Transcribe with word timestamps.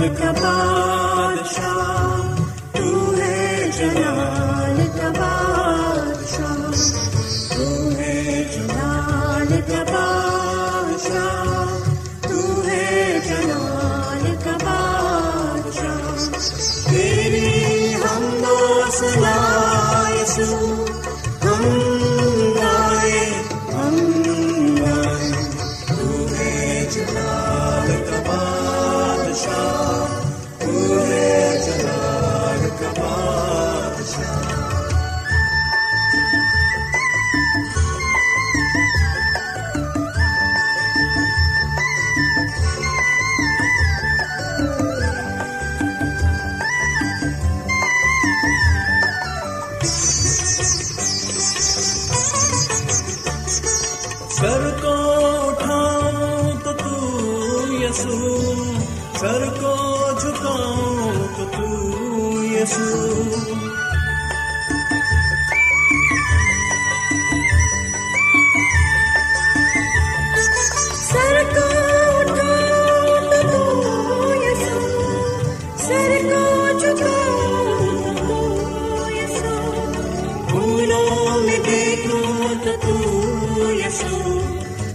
سر 0.00 0.08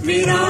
میرا 0.06 0.45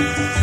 بلندیوں 0.00 0.39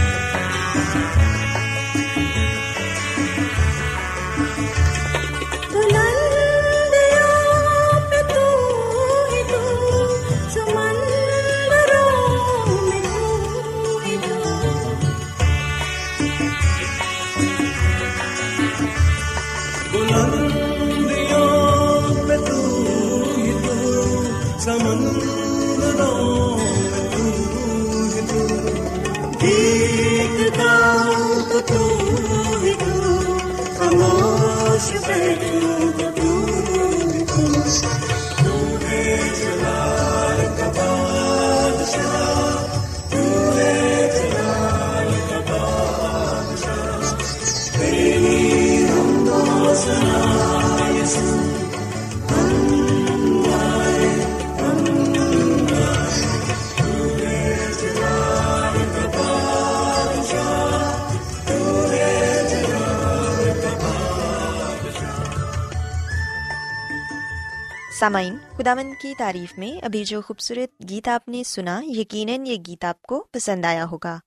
سامعین، 67.99 68.35
خداوند 68.57 68.93
کی 69.01 69.13
تعریف 69.17 69.57
میں 69.57 69.85
ابھی 69.85 70.03
جو 70.03 70.21
خوبصورت 70.21 70.89
گیت 70.89 71.07
آپ 71.07 71.27
نے 71.27 71.43
سنا، 71.43 71.81
یقیناً 71.83 72.45
یہ 72.45 72.55
گیت 72.67 72.85
آپ 72.85 73.01
کو 73.01 73.27
پسند 73.31 73.65
آیا 73.65 73.85
ہوگا۔ 73.85 74.19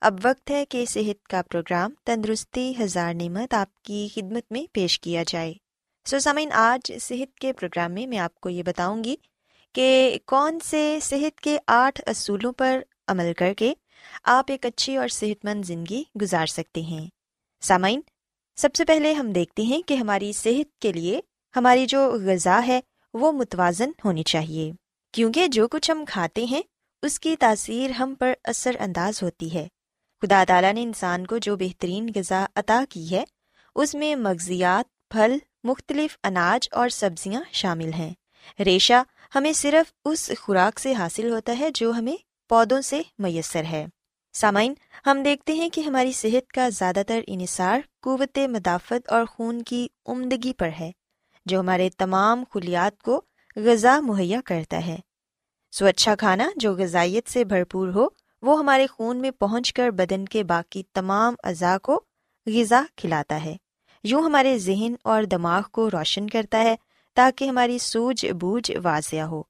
اب 0.00 0.18
وقت 0.24 0.50
ہے 0.50 0.64
کہ 0.64 0.84
صحت 0.84 1.28
کا 1.28 1.42
پروگرام 1.42 1.92
تندرستی 2.04 2.72
ہزار 2.80 3.14
نعمت 3.14 3.54
آپ 3.54 3.82
کی 3.82 4.08
خدمت 4.14 4.52
میں 4.52 4.74
پیش 4.74 5.00
کیا 5.00 5.24
جائے۔ 5.28 5.54
سو 6.04 6.18
سامعین، 6.18 6.52
آج 6.52 6.92
صحت 7.00 7.38
کے 7.38 7.52
پروگرام 7.52 7.92
میں 7.92 8.06
میں 8.06 8.18
آپ 8.18 8.40
کو 8.40 8.48
یہ 8.48 8.62
بتاؤں 8.62 9.04
گی 9.04 9.16
کہ 9.74 10.18
کون 10.26 10.58
سے 10.60 10.98
صحت 11.02 11.40
کے 11.40 11.58
آٹھ 11.66 12.00
اصولوں 12.06 12.52
پر 12.52 12.80
عمل 13.08 13.32
کر 13.32 13.54
کے 13.54 13.74
آپ 14.24 14.44
ایک 14.48 14.66
اچھی 14.66 14.96
اور 14.96 15.08
صحت 15.08 15.44
مند 15.44 15.64
زندگی 15.64 16.04
گزار 16.20 16.46
سکتے 16.46 16.80
ہیں۔ 16.80 17.06
سامعین، 17.60 18.00
سب 18.56 18.68
سے 18.74 18.84
پہلے 18.84 19.12
ہم 19.12 19.32
دیکھتے 19.32 19.62
ہیں 19.62 19.82
کہ 19.86 19.94
ہماری 19.94 20.32
صحت 20.32 20.78
کے 20.78 20.92
لیے 20.92 21.20
ہماری 21.56 21.86
جو 21.86 22.12
غذا 22.12 22.60
ہے 22.66 22.80
وہ 23.14 23.32
متوازن 23.32 23.90
ہونی 24.04 24.22
چاہیے۔ 24.22 24.72
کیونکہ 25.12 25.46
جو 25.46 25.68
کچھ 25.68 25.90
ہم 25.90 26.04
کھاتے 26.08 26.44
ہیں، 26.44 26.62
اس 27.02 27.20
کی 27.20 27.36
تاثیر 27.36 27.90
ہم 27.90 28.14
پر 28.18 28.32
اثر 28.44 28.76
انداز 28.80 29.22
ہوتی 29.22 29.54
ہے۔ 29.54 29.68
خدا 30.22 30.44
تعالیٰ 30.48 30.72
نے 30.72 30.82
انسان 30.82 31.26
کو 31.26 31.38
جو 31.38 31.56
بہترین 31.56 32.12
غذا 32.14 32.46
عطا 32.56 32.84
کی 32.88 33.16
ہے، 33.16 33.24
اس 33.74 33.94
میں 33.94 34.16
مغزیات، 34.16 35.08
پھل، 35.08 35.38
مختلف 35.64 36.18
اناج 36.24 36.68
اور 36.72 36.88
سبزیاں 36.88 37.42
شامل 37.52 37.92
ہیں۔ 37.92 38.14
ریشہ 38.64 39.02
ہمیں 39.34 39.52
صرف 39.52 39.92
اس 40.04 40.30
خوراک 40.40 40.80
سے 40.80 40.94
حاصل 40.94 41.30
ہوتا 41.30 41.58
ہے 41.58 41.70
جو 41.74 41.90
ہمیں 41.90 42.16
پودوں 42.48 42.80
سے 42.80 43.02
میسر 43.18 43.64
ہے۔ 43.64 43.86
سامعین، 44.32 44.74
ہم 45.06 45.22
دیکھتے 45.22 45.52
ہیں 45.52 45.68
کہ 45.68 45.80
ہماری 45.80 46.12
صحت 46.12 46.52
کا 46.52 46.68
زیادہ 46.68 47.02
تر 47.06 47.20
انحصار 47.26 47.80
قوت 48.02 48.38
مدافعت 48.38 49.08
اور 49.08 49.24
خون 49.24 49.62
کی 49.62 49.88
عمدگی 50.06 50.52
پر 50.52 50.70
ہے۔ 50.80 50.90
جو 51.44 51.60
ہمارے 51.60 51.90
تمام 51.98 52.44
خلیات 52.50 53.02
کو 53.02 53.20
غذا 53.56 54.00
مہیا 54.00 54.40
کرتا 54.44 54.86
ہے۔ 54.86 54.96
سو 55.72 55.86
اچھا 55.86 56.14
کھانا 56.14 56.50
جو 56.56 56.74
غذائیت 56.74 57.28
سے 57.28 57.44
بھرپور 57.44 57.88
ہو، 57.88 58.06
وہ 58.42 58.58
ہمارے 58.58 58.86
خون 58.86 59.16
میں 59.16 59.30
پہنچ 59.30 59.72
کر 59.72 59.90
بدن 59.90 60.24
کے 60.24 60.44
باقی 60.44 60.82
تمام 60.92 61.34
اعضاء 61.44 61.78
کو 61.78 62.00
غذا 62.46 62.82
کھلاتا 62.96 63.44
ہے۔ 63.44 63.56
یوں 64.04 64.22
ہمارے 64.22 64.58
ذہن 64.58 64.94
اور 65.04 65.22
دماغ 65.22 65.62
کو 65.72 65.90
روشن 65.90 66.30
کرتا 66.30 66.58
ہے 66.58 66.76
تاکہ 67.14 67.44
ہماری 67.44 67.78
سوجھ 67.78 68.26
بوجھ 68.26 68.72
واضح 68.82 69.16
ہو۔ 69.16 69.42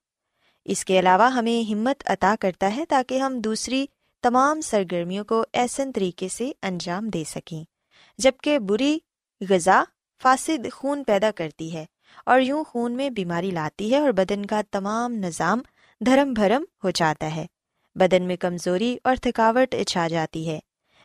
اس 0.64 0.84
کے 0.84 0.98
علاوہ 0.98 1.32
ہمیں 1.32 1.70
ہمت 1.70 2.02
عطا 2.06 2.34
کرتا 2.40 2.76
ہے 2.76 2.84
تاکہ 2.88 3.18
ہم 3.18 3.38
دوسری 3.38 3.86
تمام 4.22 4.60
سرگرمیوں 4.60 5.24
کو 5.24 5.44
ایسن 5.52 5.92
طریقے 5.92 6.28
سے 6.28 6.52
انجام 6.62 7.08
دے 7.08 7.24
سکیں۔ 7.26 7.64
جبکہ 8.18 8.58
بری 8.58 8.98
غذا 9.48 9.84
فاسد 10.22 10.72
خون 10.72 11.04
پیدا 11.04 11.30
کرتی 11.30 11.74
ہے 11.74 11.84
اور 12.26 12.40
یوں 12.40 12.64
خون 12.64 12.92
میں 12.92 13.10
بیماری 13.10 13.50
لاتی 13.50 13.92
ہے 13.92 13.98
اور 13.98 14.10
بدن 14.10 14.46
کا 14.46 14.60
تمام 14.70 15.12
نظام 15.12 15.60
دھرم 16.06 16.32
بھرم 16.32 16.64
ہو 16.84 16.90
جاتا 16.90 17.36
ہے۔ 17.36 17.46
بدن 17.94 18.22
میں 18.22 18.36
کمزوری 18.36 18.96
اور 19.04 19.16
تھکاوٹ 19.16 19.74
چھا 19.86 20.08
جاتی 20.08 20.48
ہے۔ 20.48 20.58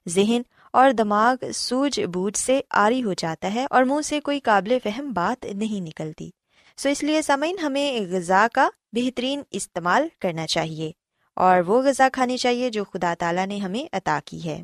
ذہن 0.10 0.42
اور 0.74 0.92
دماغ 0.92 1.52
سوجھ 1.52 2.00
بوجھ 2.00 2.38
سے 2.38 2.62
آری 2.70 3.04
ہو 3.04 3.14
جاتا 3.14 3.54
ہے 3.54 3.66
اور 3.70 3.84
منہ 3.84 4.02
سے 4.02 4.20
کوئی 4.20 4.40
قابل 4.40 4.78
فہم 4.84 5.14
بات 5.14 5.46
نہیں 5.46 5.82
نکلتی۔ 5.82 6.30
سو 6.78 6.90
اس 6.90 7.04
لیے 7.04 7.22
سمعین 7.22 7.60
ہمیں 7.60 8.02
غذا 8.02 8.48
کا 8.54 8.70
بہترین 8.94 9.42
استعمال 9.52 10.08
کرنا 10.22 10.48
چاہیے 10.48 10.92
اور 11.36 11.60
وہ 11.60 11.82
غذا 11.82 12.08
کھانی 12.14 12.38
چاہیے 12.38 12.70
جو 12.70 12.84
خدا 12.84 13.14
تعالیٰ 13.20 13.48
نے 13.48 13.58
ہمیں 13.58 13.96
عطا 13.96 14.20
کی 14.26 14.50
ہے۔ 14.50 14.64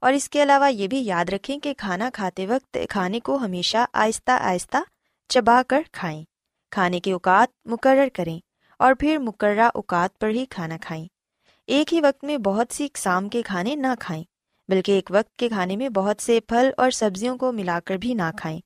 اور 0.00 0.12
اس 0.12 0.28
کے 0.28 0.42
علاوہ 0.42 0.72
یہ 0.72 0.86
بھی 0.86 1.02
یاد 1.04 1.24
رکھیں 1.24 1.58
کہ 1.58 1.74
کھانا 1.78 2.10
کھاتے 2.12 2.46
وقت 2.46 2.78
کھانے 2.88 3.20
کو 3.20 3.36
ہمیشہ 3.36 3.78
آہستہ 3.92 4.30
آہستہ 4.30 4.76
چبا 5.28 5.62
کر 5.68 5.82
کھائیں۔ 5.92 6.24
کھانے 6.70 7.00
کے 7.00 7.12
اوقات 7.12 7.66
مقرر 7.66 8.08
کریں 8.12 8.40
اور 8.78 8.94
پھر 8.94 9.18
مقررہ 9.18 9.70
اوقات 9.74 10.18
پر 10.18 10.28
ہی 10.28 10.44
کھانا 10.50 10.76
کھائیں۔ 10.80 11.06
ایک 11.66 11.94
ہی 11.94 12.00
وقت 12.00 12.24
میں 12.24 12.38
بہت 12.38 12.66
سی 12.74 12.84
اقسام 12.84 13.28
کے 13.28 13.42
کھانے 13.42 13.74
نہ 13.74 13.86
کھائیں، 14.00 14.24
بلکہ 14.68 14.92
ایک 14.92 15.10
وقت 15.14 15.36
کے 15.36 15.48
کھانے 15.48 15.76
میں 15.76 15.88
بہت 15.88 16.22
سے 16.22 16.40
پھل 16.40 16.70
اور 16.76 16.90
سبزیوں 16.90 17.36
کو 17.36 17.52
ملا 17.52 17.78
کر 17.84 17.96
بھی 17.96 18.14
نہ 18.14 18.30
کھائیں۔ 18.36 18.60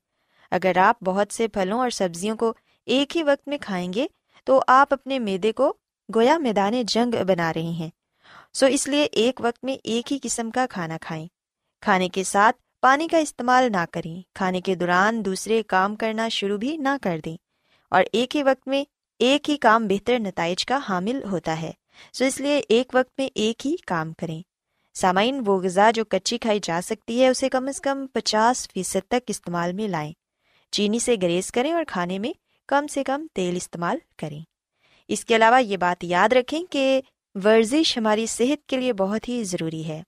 اگر 0.51 0.77
آپ 0.77 0.97
بہت 1.03 1.33
سے 1.33 1.47
پھلوں 1.47 1.79
اور 1.79 1.89
سبزیوں 1.89 2.37
کو 2.37 2.53
ایک 2.85 3.17
ہی 3.17 3.23
وقت 3.23 3.47
میں 3.47 3.57
کھائیں 3.61 3.93
گے، 3.93 4.07
تو 4.43 4.61
آپ 4.67 4.93
اپنے 4.93 5.19
میدے 5.19 5.51
کو 5.51 5.73
گویا 6.15 6.37
میدان 6.37 6.83
جنگ 6.83 7.23
بنا 7.27 7.53
رہے 7.53 7.61
ہیں۔ 7.61 7.89
سو 8.55 8.65
اس 8.65 8.87
لیے 8.87 9.03
ایک 9.03 9.41
وقت 9.43 9.63
میں 9.63 9.77
ایک 9.83 10.13
ہی 10.13 10.19
قسم 10.23 10.51
کا 10.51 10.65
کھانا 10.69 10.97
کھائیں۔ 11.01 11.27
کھانے 11.81 12.09
کے 12.09 12.23
ساتھ 12.23 12.55
پانی 12.81 13.07
کا 13.07 13.17
استعمال 13.17 13.71
نہ 13.71 13.85
کریں۔ 13.91 14.21
کھانے 14.33 14.61
کے 14.61 14.75
دوران 14.75 15.25
دوسرے 15.25 15.63
کام 15.63 15.95
کرنا 15.95 16.29
شروع 16.29 16.57
بھی 16.57 16.77
نہ 16.77 16.89
کر 17.01 17.19
دیں۔ 17.25 17.37
اور 17.89 18.03
ایک 18.11 18.35
ہی 18.35 18.43
وقت 18.43 18.67
میں 18.67 18.83
ایک 19.19 19.49
ہی 19.49 19.57
کام 19.57 19.87
بہتر 19.87 20.19
نتائج 20.19 20.65
کا 20.65 20.79
حامل 20.89 21.23
ہوتا 21.23 21.61
ہے۔ 21.61 21.71
سو 22.13 22.25
اس 22.25 22.39
لیے 22.39 22.61
ایک 22.69 22.91
وقت 22.93 23.19
میں 23.19 23.29
ایک 23.35 23.67
ہی 23.67 23.75
کام 23.87 24.13
کریں۔ 24.13 24.41
سامعین، 24.93 25.43
وہ 25.45 25.61
غذا 25.61 25.91
جو 25.91 26.05
کچی 26.05 26.37
کھائی 26.37 26.59
جا 26.63 26.79
سکتی 26.83 27.21
ہے، 27.21 27.27
اسے 27.27 27.49
کم 27.49 27.67
از 27.67 27.81
کم 27.81 28.07
پچاس 28.13 28.67
فیصد 28.73 29.07
تک 29.07 29.23
استعمال 29.27 29.73
میں 29.73 29.87
لائیں۔ 29.87 30.13
چینی 30.71 30.99
سے 30.99 31.15
گریز 31.21 31.51
کریں 31.51 31.73
اور 31.73 31.83
کھانے 31.87 32.19
میں 32.19 32.33
کم 32.67 32.87
سے 32.87 33.03
کم 33.03 33.27
تیل 33.33 33.55
استعمال 33.55 33.97
کریں۔ 34.17 34.41
اس 35.07 35.25
کے 35.25 35.35
علاوہ 35.35 35.63
یہ 35.63 35.77
بات 35.77 36.03
یاد 36.03 36.33
رکھیں 36.33 36.63
کہ 36.69 37.01
ورزش 37.43 37.97
ہماری 37.97 38.25
صحت 38.25 38.69
کے 38.69 38.77
لیے 38.77 38.93
بہت 38.93 39.29
ہی 39.29 39.43
ضروری 39.43 39.87
ہے۔ 39.87 40.03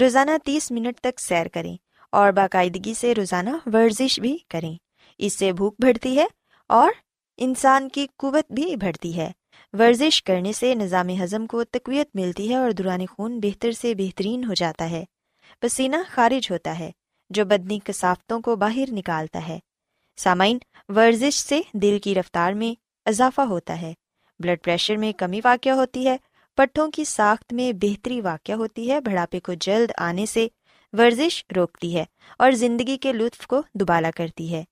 روزانہ 0.00 0.30
تیس 0.44 0.70
منٹ 0.70 1.00
تک 1.00 1.20
سیر 1.20 1.48
کریں 1.48 1.76
اور 2.12 2.32
باقاعدگی 2.32 2.94
سے 2.94 3.14
روزانہ 3.14 3.50
ورزش 3.66 4.20
بھی 4.20 4.38
کریں۔ 4.48 4.74
اس 5.18 5.38
سے 5.38 5.52
بھوک 5.52 5.74
بڑھتی 5.78 6.18
ہے 6.18 6.26
اور 6.68 6.90
انسان 7.36 7.88
کی 7.88 8.06
قوت 8.16 8.52
بھی 8.52 8.76
بڑھتی 8.76 9.16
ہے۔ 9.16 9.32
ورزش 9.72 10.22
کرنے 10.22 10.52
سے 10.52 10.74
نظام 10.74 11.08
ہضم 11.22 11.46
کو 11.46 11.64
تقویت 11.64 12.08
ملتی 12.14 12.50
ہے 12.50 12.56
اور 12.56 12.70
دوران 12.70 13.06
خون 13.06 13.40
بہتر 13.40 13.72
سے 13.72 13.94
بہترین 13.94 14.44
ہو 14.44 14.54
جاتا 14.54 14.90
ہے۔ 14.90 15.04
پسینہ 15.60 15.96
خارج 16.06 16.52
ہوتا 16.52 16.78
ہے، 16.78 16.90
جو 17.30 17.44
بدنی 17.44 17.78
کثافتوں 17.84 18.40
کو 18.40 18.56
باہر 18.56 18.92
نکالتا 18.92 19.48
ہے۔ 19.48 19.58
سامعین، 20.16 20.58
ورزش 20.88 21.34
سے 21.34 21.60
دل 21.72 21.98
کی 21.98 22.14
رفتار 22.14 22.52
میں 22.52 22.80
اضافہ 23.06 23.40
ہوتا 23.40 23.82
ہے۔ 23.82 23.94
بلڈ 24.38 24.64
پریشر 24.64 24.96
میں 24.96 25.12
کمی 25.12 25.40
واقع 25.44 25.68
ہوتی 25.68 26.08
ہے 26.08 26.16
پٹھوں 26.56 26.90
کی 26.90 27.04
ساخت 27.04 27.52
میں 27.52 27.72
بہتری 27.72 28.20
واقع 28.20 28.52
ہوتی 28.52 28.90
ہے، 28.90 29.00
بڑھاپے 29.00 29.40
کو 29.40 29.52
جلد 29.60 29.90
آنے 29.98 30.26
سے 30.26 30.48
ورزش 30.92 31.44
روکتی 31.56 31.96
ہے 31.96 32.04
اور 32.38 32.50
زندگی 32.50 32.98
کے 32.98 33.12
لطف 33.12 33.46
کو 33.46 33.62
دوبالا 33.74 34.10
کرتی 34.16 34.52
ہے۔ 34.52 34.64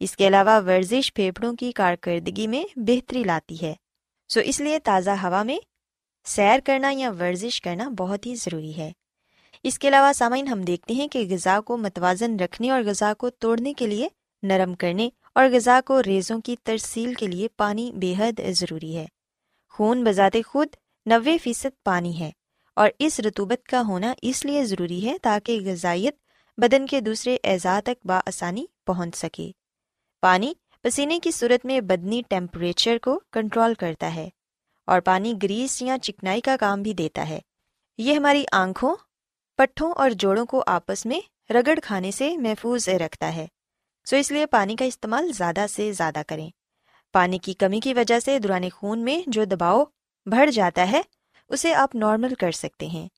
اس 0.00 0.16
کے 0.16 0.28
علاوہ 0.28 0.60
ورزش 0.66 1.14
پھیپھڑوں 1.14 1.56
کی 1.56 1.72
کارکردگی 1.72 2.46
میں 2.46 2.64
بہتری 2.76 3.24
لاتی 3.24 3.56
ہے۔ 3.62 3.74
سو 4.28 4.40
اس 4.40 4.60
لیے 4.60 4.78
تازہ 4.78 5.10
ہوا 5.10 5.42
میں 5.42 5.58
سیر 6.24 6.60
کرنا 6.64 6.92
یا 6.96 7.10
ورزش 7.10 7.60
کرنا 7.60 7.88
بہت 7.88 8.26
ہی 8.26 8.34
ضروری 8.34 8.76
ہے۔ 8.76 8.92
اس 9.62 9.78
کے 9.78 9.88
علاوہ 9.88 10.12
سامعین 10.12 10.48
ہم 10.48 10.62
دیکھتے 10.62 10.94
ہیں 10.94 11.08
کہ 11.08 11.28
غذا 11.30 11.60
کو 11.60 11.76
متوازن 11.76 12.36
رکھنے 12.40 12.70
اور 12.70 12.82
غذا 12.86 13.12
کو 13.18 13.30
توڑنے 13.30 13.74
کے 13.74 13.86
لیے 13.86 14.08
نرم 14.42 14.74
کرنے 14.74 15.08
اور 15.34 15.44
غذا 15.52 15.80
کو 15.84 16.02
ریزوں 16.02 16.40
کی 16.40 16.56
ترسیل 16.62 17.14
کے 17.14 17.26
لیے 17.26 17.48
پانی 17.56 17.92
بے 17.92 18.14
حد 18.18 18.40
ضروری 18.50 18.96
ہے۔ 18.96 19.06
خون 19.70 20.04
بذات 20.04 20.36
خود 20.46 20.68
نوے 21.10 21.38
فیصد 21.38 21.84
پانی 21.84 22.20
ہے 22.20 22.30
اور 22.76 22.90
اس 22.98 23.20
رتوبت 23.20 23.68
کا 23.68 23.82
ہونا 23.88 24.14
اس 24.22 24.44
لیے 24.44 24.64
ضروری 24.64 25.08
ہے 25.08 25.18
تاکہ 25.22 25.60
غذائیت 25.64 26.16
بدن 26.58 26.86
کے 26.86 27.00
دوسرے 27.00 27.36
اعضاء 27.44 27.80
تک 27.80 28.06
بآسانی 28.06 28.66
پہنچ 28.86 29.16
سکے۔ 29.16 29.50
پانی 30.20 30.52
پسینے 30.82 31.18
کی 31.18 31.30
صورت 31.30 31.66
میں 31.66 31.80
بدنی 31.80 32.22
ٹیمپریچر 32.28 32.98
کو 33.02 33.20
کنٹرول 33.32 33.74
کرتا 33.74 34.14
ہے 34.14 34.28
اور 34.86 35.00
پانی 35.00 35.34
گریس 35.42 35.82
یا 35.82 35.96
چکنائی 36.02 36.40
کا 36.40 36.56
کام 36.60 36.82
بھی 36.82 36.94
دیتا 36.94 37.28
ہے۔ 37.28 37.38
یہ 37.98 38.14
ہماری 38.14 38.44
آنکھوں، 38.52 38.96
پٹھوں 39.56 39.92
اور 39.92 40.10
جوڑوں 40.10 40.46
کو 40.46 40.64
آپس 40.66 41.06
میں 41.06 41.52
رگڑ 41.52 41.78
کھانے 41.82 42.10
سے 42.10 42.36
محفوظ 42.36 42.88
رکھتا 42.88 43.36
ہے۔ 43.36 43.46
سو 44.04 44.16
اس 44.16 44.30
لیے 44.30 44.46
پانی 44.46 44.76
کا 44.76 44.84
استعمال 44.84 45.32
زیادہ 45.32 45.66
سے 45.70 45.92
زیادہ 45.92 46.22
کریں۔ 46.28 46.50
پانی 47.12 47.38
کی 47.38 47.54
کمی 47.54 47.80
کی 47.80 47.94
وجہ 47.94 48.20
سے 48.20 48.38
دوران 48.38 48.62
خون 48.74 49.04
میں 49.04 49.20
جو 49.26 49.44
دباؤ 49.44 49.84
بڑھ 50.26 50.50
جاتا 50.50 50.90
ہے، 50.90 51.00
اسے 51.48 51.74
آپ 51.74 51.94
نارمل 51.94 52.34
کر 52.34 52.50
سکتے 52.50 52.86
ہیں۔ 52.86 53.08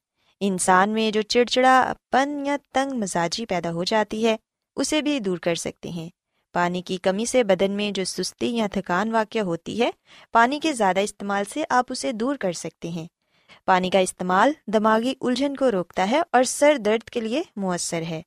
انسان 0.41 0.91
میں 0.91 1.11
جو 1.11 1.23
چڑچڑا 1.23 1.93
پن 2.11 2.47
یا 2.47 2.57
تنگ 2.75 2.99
مزاجی 2.99 3.47
پیدا 3.47 3.73
ہو 3.73 3.85
جاتی 3.85 4.27
ہے، 4.27 4.37
اسے 4.77 5.03
بھی 5.03 5.21
دور 5.21 5.39
کر 5.39 5.55
سکتے 5.55 5.89
ہیں۔ 5.89 6.09
پانی 6.53 6.83
کی 6.83 6.97
کمی 6.97 7.25
سے 7.25 7.45
بدن 7.45 7.71
میں 7.71 7.91
جو 7.91 8.05
سستی 8.05 8.57
یا 8.57 8.67
تھکان 8.73 9.13
واقع 9.13 9.39
ہوتی 9.39 9.83
ہے، 9.83 9.91
پانی 10.33 10.61
کے 10.61 10.73
زیادہ 10.73 11.01
استعمال 11.01 11.45
سے 11.53 11.65
آپ 11.71 11.85
اسے 11.89 12.13
دور 12.13 12.37
کر 12.37 12.53
سکتے 12.53 12.89
ہیں۔ 12.89 13.07
پانی 13.65 13.91
کا 13.91 13.99
استعمال 13.99 14.53
دماغی 14.67 15.15
الجھن 15.21 15.57
کو 15.57 15.71
روکتا 15.71 16.11
ہے 16.11 16.21
اور 16.33 16.45
سر 16.45 16.77
درد 16.77 17.09
کے 17.09 17.21
لیے 17.21 17.43
مؤثر 17.57 18.03
ہے۔ 18.03 18.23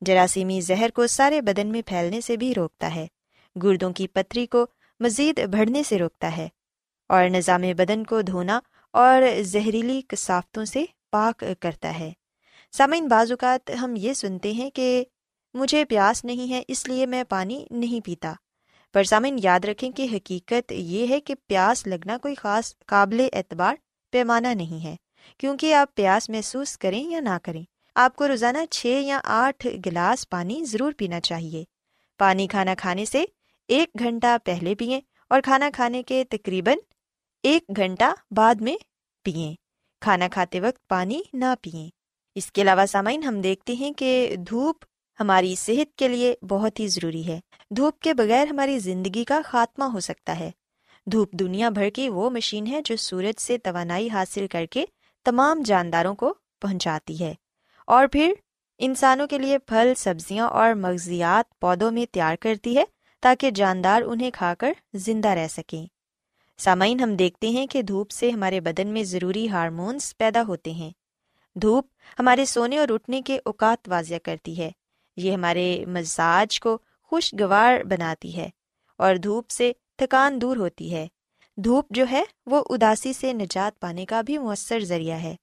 جراثیمی 0.00 0.60
زہر 0.60 0.90
کو 0.94 1.06
سارے 1.06 1.40
بدن 1.40 1.66
میں 1.66 1.82
پھیلنے 1.86 2.20
سے 2.20 2.36
بھی 2.36 2.54
روکتا 2.54 2.94
ہے۔ 2.94 3.06
گردوں 3.62 3.92
کی 3.92 4.06
پتھری 4.06 4.46
کو 4.46 4.66
مزید 5.00 5.40
بڑھنے 5.46 5.82
سے 5.82 5.98
روکتا 5.98 6.36
ہے۔ 6.36 6.48
اور 7.08 7.28
نظام 7.28 7.60
بدن 7.60 8.04
کو 8.04 8.22
دھونا 8.22 8.60
اور 8.92 9.42
زہریلی 9.42 10.02
کثافتوں 10.08 10.64
سے 10.64 10.84
پاک 11.10 11.44
کرتا 11.60 11.98
ہے۔ 11.98 12.12
سامعین، 12.72 13.08
بعض 13.08 13.32
اوقات 13.32 13.70
ہم 13.82 13.94
یہ 13.96 14.12
سنتے 14.12 14.52
ہیں 14.52 14.70
کہ 14.70 15.04
مجھے 15.54 15.84
پیاس 15.84 16.24
نہیں 16.24 16.50
ہے، 16.50 16.62
اس 16.68 16.88
لیے 16.88 17.06
میں 17.06 17.24
پانی 17.24 17.66
نہیں 17.70 18.06
پیتا۔ 18.06 18.32
پر 18.92 19.04
سامعین، 19.04 19.36
یاد 19.42 19.60
رکھیں 19.64 19.90
کہ 19.90 20.06
حقیقت 20.12 20.72
یہ 20.72 21.06
ہے 21.08 21.20
کہ 21.20 21.34
پیاس 21.46 21.86
لگنا 21.86 22.18
کوئی 22.18 22.34
خاص 22.34 22.74
قابل 22.86 23.28
اعتبار 23.32 23.74
پیمانہ 24.12 24.48
نہیں 24.48 24.84
ہے۔ 24.84 24.96
کیونکہ 25.38 25.74
آپ 25.74 25.94
پیاس 25.94 26.30
محسوس 26.30 26.78
کریں 26.78 27.10
یا 27.10 27.20
نہ 27.20 27.38
کریں، 27.42 27.62
آپ 27.94 28.16
کو 28.16 28.28
روزانہ 28.28 28.58
چھ 28.70 28.86
یا 28.86 29.20
آٹھ 29.24 29.66
گلاس 29.86 30.28
پانی 30.28 30.64
ضرور 30.64 30.92
پینا 30.98 31.20
چاہیے۔ 31.20 31.64
پانی 32.18 32.46
کھانا 32.46 32.74
کھانے 32.78 33.04
سے 33.04 33.24
ایک 33.68 33.88
گھنٹہ 33.98 34.36
پہلے 34.44 34.74
پئیں 34.74 35.00
اور 35.30 35.40
کھانا 35.40 35.70
کھانے 35.74 36.02
کے 36.02 36.24
تقریباً 36.24 36.76
ایک 37.46 37.64
گھنٹہ 37.76 38.04
بعد 38.30 38.54
میں 38.54 38.76
پئیں 39.24 39.54
کھانا 40.00 40.28
کھاتے 40.28 40.60
وقت 40.60 40.88
پانی 40.88 41.20
نہ 41.32 41.54
پئیں 41.62 41.90
اس 42.34 42.52
کے 42.52 42.62
علاوہ 42.62 42.86
سامعین، 42.86 43.22
ہم 43.22 43.40
دیکھتے 43.40 43.72
ہیں 43.72 43.92
کہ 43.92 44.36
دھوپ 44.50 44.84
ہماری 45.20 45.54
صحت 45.54 45.98
کے 45.98 46.08
لیے 46.08 46.34
بہت 46.48 46.80
ہی 46.80 46.88
ضروری 46.88 47.26
ہے۔ 47.26 47.40
دھوپ 47.70 48.00
کے 48.00 48.14
بغیر 48.14 48.48
ہماری 48.48 48.78
زندگی 48.78 49.24
کا 49.24 49.40
خاتمہ 49.44 49.84
ہو 49.84 50.00
سکتا 50.00 50.38
ہے۔ 50.38 50.50
دھوپ 51.12 51.32
دنیا 51.32 51.68
بھر 51.68 51.90
کی 51.90 52.08
وہ 52.08 52.30
مشین 52.30 52.66
ہے 52.66 52.80
جو 52.84 52.96
سورج 52.96 53.40
سے 53.40 53.58
توانائی 53.58 54.10
حاصل 54.10 54.46
کر 54.46 54.66
کے 54.70 54.84
تمام 55.24 55.62
جانداروں 55.62 56.14
کو 56.14 56.34
پہنچاتی 56.60 57.20
ہے۔ 57.20 57.34
اور 57.86 58.06
پھر 58.06 58.32
انسانوں 58.78 59.26
کے 59.26 59.38
لیے 59.38 59.58
پھل، 59.58 59.92
سبزیاں 59.96 60.48
اور 60.48 60.74
مغزیات 60.74 61.60
پودوں 61.60 61.90
میں 61.90 62.06
تیار 62.12 62.36
کرتی 62.40 62.76
ہے 62.76 62.84
تاکہ 63.20 63.50
جاندار 63.50 64.02
انہیں 64.02 64.30
کھا 64.34 64.54
کر 64.54 64.72
زندہ 64.94 65.28
رہ 65.28 65.48
سکیں۔ 65.48 65.86
سامعین، 66.58 67.00
ہم 67.00 67.16
دیکھتے 67.16 67.48
ہیں 67.48 67.66
کہ 67.66 67.82
دھوپ 67.82 68.10
سے 68.10 68.30
ہمارے 68.30 68.60
بدن 68.60 68.88
میں 68.88 69.02
ضروری 69.04 69.48
ہارمونس 69.48 70.18
پیدا 70.18 70.42
ہوتے 70.48 70.70
ہیں۔ 70.70 70.90
دھوپ 71.54 71.86
ہمارے 72.18 72.44
سونے 72.44 72.78
اور 72.78 72.88
اٹھنے 72.88 73.22
کے 73.22 73.38
اوقات 73.44 73.88
واضح 73.88 74.14
کرتی 74.24 74.58
ہے۔ 74.58 74.70
یہ 75.16 75.32
ہمارے 75.32 75.84
مزاج 75.86 76.60
کو 76.60 76.78
خوشگوار 77.02 77.84
بناتی 77.84 78.36
ہے 78.36 78.48
اور 78.98 79.16
دھوپ 79.16 79.50
سے 79.50 79.72
تھکان 79.98 80.40
دور 80.40 80.56
ہوتی 80.56 80.94
ہے۔ 80.94 81.06
دھوپ 81.56 81.86
جو 81.90 82.04
ہے 82.10 82.22
وہ 82.46 82.64
اداسی 82.70 83.12
سے 83.12 83.32
نجات 83.32 83.80
پانے 83.80 84.06
کا 84.06 84.20
بھی 84.20 84.38
مؤثر 84.38 84.80
ذریعہ 84.80 85.18
ہے۔ 85.18 85.36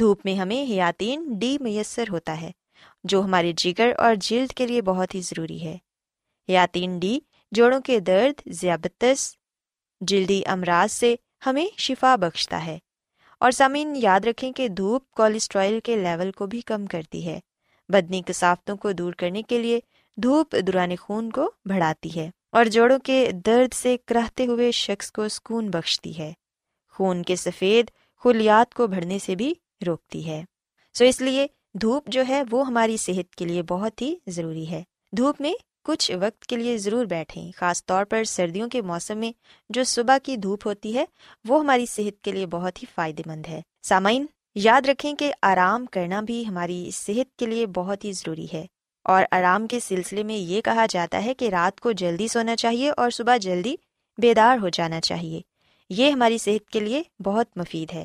دھوپ 0.00 0.20
میں 0.24 0.34
ہمیں 0.34 0.62
حیاتین 0.62 1.38
ڈی 1.38 1.58
میسر 1.60 2.04
ہوتا 2.08 2.40
ہے، 2.40 2.50
جو 3.04 3.22
ہمارے 3.22 3.52
جگر 3.56 3.92
اور 3.98 4.14
جلد 4.20 4.52
کے 4.52 4.66
لیے 4.66 4.82
بہت 4.82 5.14
ہی 5.14 5.20
ضروری 5.20 5.62
ہے۔ 5.64 5.78
حیاتین 6.48 6.98
ڈی، 6.98 7.20
جوڑوں 7.52 7.80
کے 7.80 8.00
درد، 8.00 8.48
ذیابطس 8.52 9.34
جلدی 10.00 10.42
امراض 10.46 10.92
سے 10.92 11.14
ہمیں 11.46 11.66
شفا 11.78 12.16
بخشتا 12.16 12.66
ہے۔ 12.66 12.78
اور 13.40 13.50
سامعین، 13.50 13.94
یاد 13.96 14.20
رکھیں 14.20 14.52
کہ 14.52 14.68
دھوپ 14.68 15.10
کولیسٹرائل 15.10 15.80
کے 15.84 15.96
لیول 15.96 16.32
کو 16.32 16.46
بھی 16.46 16.60
کم 16.60 16.86
کرتی 16.86 17.26
ہے۔ 17.26 17.40
بدنی 17.88 18.22
کثافتوں 18.26 18.76
کو 18.76 18.92
دور 18.92 19.12
کرنے 19.12 19.42
کے 19.42 19.58
لیے 19.58 19.80
دھوپ 20.16 20.52
دوران 20.52 20.96
خون 21.00 21.30
کو 21.30 21.50
بڑھاتی 21.64 22.16
ہے 22.16 22.30
اور 22.52 22.64
جوڑوں 22.64 22.98
کے 22.98 23.30
درد 23.32 23.74
سے 23.74 23.96
کراہتے 24.06 24.46
ہوئے 24.46 24.70
شخص 24.70 25.12
کو 25.12 25.28
سکون 25.28 25.70
بخشتی 25.70 26.18
ہے۔ 26.18 26.32
خون 26.90 27.22
کے 27.22 27.36
سفید 27.36 27.90
خلیات 28.16 28.74
کو 28.74 28.86
بڑھنے 28.86 29.18
سے 29.18 29.34
بھی 29.34 29.54
روکتی 29.86 30.26
ہے۔ 30.26 30.44
سو 30.94 31.04
اس 31.04 31.20
لیے 31.20 31.46
دھوپ 31.74 32.08
جو 32.08 32.22
ہے 32.28 32.42
وہ 32.50 32.66
ہماری 32.66 32.96
صحت 32.96 33.34
کے 33.34 33.44
لیے 33.44 33.62
بہت 33.62 34.02
ہی 34.02 34.14
ضروری 34.26 34.70
ہے۔ 34.70 34.82
دھوپ 35.12 35.40
میں 35.40 35.52
کچھ 35.88 36.12
وقت 36.20 36.46
کے 36.46 36.56
لیے 36.56 36.78
ضرور 36.78 37.04
بیٹھیں، 37.04 37.52
خاص 37.56 37.86
طور 37.86 38.04
پر 38.04 38.24
سردیوں 38.24 38.68
کے 38.68 38.82
موسم 38.82 39.18
میں 39.18 39.32
جو 39.68 39.84
صبح 39.84 40.18
کی 40.22 40.36
دھوپ 40.36 40.66
ہوتی 40.66 40.94
ہے، 40.94 41.04
وہ 41.48 41.60
ہماری 41.60 41.86
صحت 41.86 42.24
کے 42.24 42.32
لیے 42.32 42.46
بہت 42.46 42.82
ہی 42.82 42.86
فائدے 42.94 43.22
مند 43.26 43.46
ہے۔ 43.48 43.60
سامعین، 43.82 44.26
یاد 44.54 44.82
رکھیں 44.88 45.14
کہ 45.14 45.32
آرام 45.42 45.86
کرنا 45.86 46.20
بھی 46.20 46.46
ہماری 46.46 46.90
صحت 46.94 47.36
کے 47.36 47.46
لیے 47.46 47.66
بہت 47.66 48.04
ہی 48.04 48.12
ضروری 48.12 48.46
ہے۔ 48.54 48.66
اور 49.04 49.24
آرام 49.30 49.66
کے 49.66 49.80
سلسلے 49.80 50.22
میں 50.22 50.34
یہ 50.34 50.60
کہا 50.60 50.86
جاتا 50.90 51.24
ہے 51.24 51.34
کہ 51.34 51.48
رات 51.48 51.80
کو 51.80 51.92
جلدی 51.92 52.28
سونا 52.28 52.56
چاہیے 52.56 52.90
اور 52.90 53.10
صبح 53.10 53.36
جلدی 53.36 53.76
بیدار 54.18 54.58
ہو 54.62 54.68
جانا 54.68 55.00
چاہیے۔ 55.00 55.40
یہ 55.90 56.10
ہماری 56.10 56.38
صحت 56.38 56.70
کے 56.70 56.80
لیے 56.80 57.02
بہت 57.24 57.46
مفید 57.56 57.92
ہے۔ 57.94 58.04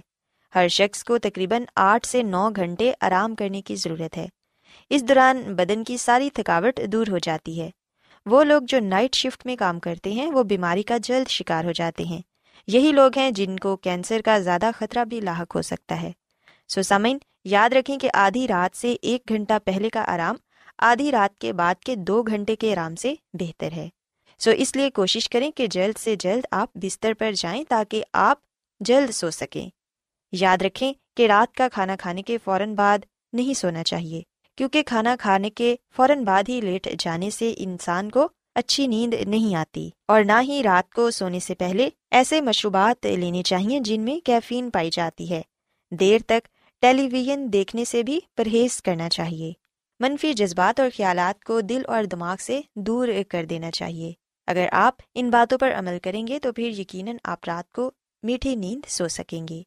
ہر 0.55 0.67
شخص 0.67 1.03
کو 1.03 1.17
تقریباً 1.17 1.63
آٹھ 1.75 2.07
سے 2.07 2.23
نو 2.23 2.49
گھنٹے 2.55 2.91
آرام 3.01 3.35
کرنے 3.35 3.61
کی 3.61 3.75
ضرورت 3.75 4.17
ہے۔ 4.17 4.27
اس 4.89 5.03
دوران 5.03 5.55
بدن 5.55 5.83
کی 5.83 5.97
ساری 5.97 6.29
تھکاوٹ 6.29 6.79
دور 6.87 7.07
ہو 7.07 7.17
جاتی 7.17 7.61
ہے۔ 7.61 7.69
وہ 8.25 8.43
لوگ 8.43 8.61
جو 8.61 8.79
نائٹ 8.79 9.15
شفٹ 9.15 9.45
میں 9.45 9.55
کام 9.55 9.79
کرتے 9.79 10.11
ہیں، 10.11 10.31
وہ 10.31 10.43
بیماری 10.43 10.83
کا 10.83 10.97
جلد 10.97 11.29
شکار 11.29 11.65
ہو 11.65 11.71
جاتے 11.71 12.03
ہیں۔ 12.03 12.21
یہی 12.67 12.91
لوگ 12.91 13.17
ہیں 13.17 13.31
جن 13.31 13.57
کو 13.57 13.75
کینسر 13.75 14.21
کا 14.25 14.39
زیادہ 14.39 14.69
خطرہ 14.77 15.05
بھی 15.05 15.19
لاحق 15.19 15.55
ہو 15.55 15.61
سکتا 15.61 16.01
ہے۔ 16.01 16.11
سو 16.67 16.81
سمن 16.81 17.17
یاد 17.43 17.69
رکھیں 17.69 17.99
کہ 17.99 18.09
آدھی 18.13 18.47
رات 18.47 18.77
سے 18.77 18.95
ایک 19.01 19.23
گھنٹہ 19.29 19.53
پہلے 19.65 19.89
کا 19.89 20.03
آرام 20.07 20.35
آدھی 20.77 21.11
رات 21.11 21.39
کے 21.39 21.53
بعد 21.53 21.75
کے 21.75 21.95
دو 21.95 22.23
گھنٹے 22.23 22.55
کے 22.55 22.73
آرام 22.73 22.95
سے 22.95 23.13
بہتر 23.33 23.71
ہے۔ 23.71 23.89
سو 24.39 24.51
اس 24.51 24.75
لیے 24.75 24.89
کوشش 24.89 25.29
کریں 25.29 25.51
کہ 25.51 25.67
جلد 25.67 25.99
سے 25.99 26.15
جلد 26.15 26.45
آپ 26.51 26.69
بستر 26.73 27.13
پر 27.13 27.31
جائیں 27.31 27.63
تاکہ 27.69 28.03
آپ 28.13 28.37
جلد 28.79 29.11
سو 29.11 29.31
سکیں۔ 29.31 29.69
یاد 30.31 30.57
رکھیں 30.61 30.93
کہ 31.17 31.27
رات 31.27 31.55
کا 31.55 31.67
کھانا 31.73 31.95
کھانے 31.95 32.21
کے 32.21 32.37
فوراً 32.43 32.75
بعد 32.75 32.97
نہیں 33.33 33.53
سونا 33.53 33.83
چاہیے۔ 33.83 34.21
کیونکہ 34.55 34.83
کھانا 34.83 35.15
کھانے 35.19 35.49
کے 35.49 35.75
فوراً 35.95 36.23
بعد 36.23 36.43
ہی 36.49 36.61
لیٹ 36.61 36.87
جانے 36.99 37.29
سے 37.29 37.53
انسان 37.57 38.09
کو 38.09 38.29
اچھی 38.55 38.87
نیند 38.87 39.13
نہیں 39.13 39.55
آتی 39.55 39.89
اور 40.07 40.23
نہ 40.23 40.41
ہی 40.41 40.61
رات 40.63 40.93
کو 40.93 41.11
سونے 41.11 41.39
سے 41.39 41.55
پہلے 41.55 41.89
ایسے 42.11 42.41
مشروبات 42.41 43.05
لینے 43.05 43.43
چاہیے 43.43 43.79
جن 43.79 44.01
میں 44.01 44.25
کیفین 44.25 44.69
پائی 44.69 44.89
جاتی 44.89 45.29
ہے۔ 45.29 45.41
دیر 45.91 46.21
تک 46.27 46.47
ٹیلی 46.81 47.07
ویژن 47.11 47.53
دیکھنے 47.53 47.85
سے 47.85 48.03
بھی 48.03 48.19
پرہیز 48.35 48.81
کرنا 48.81 49.09
چاہیے۔ 49.09 49.53
منفی 49.99 50.33
جذبات 50.33 50.79
اور 50.79 50.89
خیالات 50.97 51.43
کو 51.43 51.61
دل 51.61 51.81
اور 51.87 52.03
دماغ 52.03 52.35
سے 52.39 52.61
دور 52.75 53.07
کر 53.29 53.45
دینا 53.45 53.71
چاہیے۔ 53.71 54.13
اگر 54.47 54.67
آپ 54.71 54.95
ان 55.15 55.29
باتوں 55.29 55.57
پر 55.57 55.73
عمل 55.73 55.97
کریں 56.03 56.27
گے 56.27 56.39
تو 56.39 56.51
پھر 56.51 56.67
یقیناً 56.67 57.15
آپ 57.23 57.39
رات 57.47 57.71
کو 57.71 57.91
میٹھی 58.23 58.55
نیند 58.55 58.85
سو 58.87 59.07
سکیں 59.07 59.47
گے۔ 59.47 59.63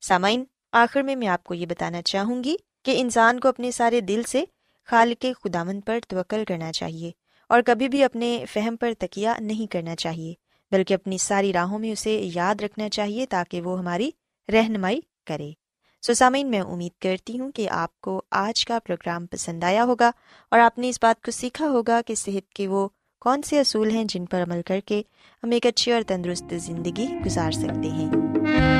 سامعین، 0.00 0.44
آخر 0.72 1.02
میں 1.02 1.16
میں 1.16 1.28
آپ 1.28 1.44
کو 1.44 1.54
یہ 1.54 1.66
بتانا 1.66 2.02
چاہوں 2.02 2.44
گی 2.44 2.56
کہ 2.82 3.00
انسان 3.00 3.40
کو 3.40 3.48
اپنے 3.48 3.70
سارے 3.70 4.00
دل 4.00 4.22
سے 4.28 4.44
خالق 4.86 5.26
خدامن 5.44 5.80
پر 5.80 5.98
توکل 6.08 6.44
کرنا 6.48 6.72
چاہیے 6.72 7.10
اور 7.48 7.62
کبھی 7.66 7.88
بھی 7.88 8.04
اپنے 8.04 8.44
فہم 8.52 8.76
پر 8.76 8.92
تکیہ 8.98 9.28
نہیں 9.40 9.72
کرنا 9.72 9.96
چاہیے، 9.96 10.34
بلکہ 10.70 10.94
اپنی 10.94 11.18
ساری 11.18 11.52
راہوں 11.52 11.78
میں 11.78 11.92
اسے 11.92 12.20
یاد 12.34 12.54
رکھنا 12.60 12.88
چاہیے 12.88 13.26
تاکہ 13.26 13.60
وہ 13.60 13.78
ہماری 13.78 14.10
رہنمائی 14.52 15.00
کرے۔ 15.26 15.50
سو 16.02 16.14
سامعین، 16.14 16.50
میں 16.50 16.60
امید 16.60 17.02
کرتی 17.02 17.38
ہوں 17.38 17.52
کہ 17.52 17.68
آپ 17.70 18.00
کو 18.00 18.22
آج 18.30 18.64
کا 18.64 18.78
پروگرام 18.84 19.26
پسند 19.26 19.64
آیا 19.64 19.84
ہوگا 19.84 20.10
اور 20.50 20.58
آپ 20.58 20.78
نے 20.78 20.88
اس 20.88 20.98
بات 21.02 21.24
کو 21.24 21.30
سیکھا 21.30 21.68
ہوگا 21.68 22.00
کہ 22.06 22.14
صحت 22.14 22.52
کے 22.52 22.68
وہ 22.68 22.88
کون 23.20 23.42
سے 23.42 23.60
اصول 23.60 23.90
ہیں 23.90 24.04
جن 24.04 24.26
پر 24.26 24.42
عمل 24.42 24.62
کر 24.62 24.80
کے 24.80 25.02
ہم 25.42 25.50
ایک 25.50 25.66
اچھی 25.66 25.92
اور 25.92 26.02
تندرست 26.06 26.54
زندگی 26.56 27.06
گزار 27.26 27.50
سکتے 27.50 27.88
ہیں۔ 27.88 28.79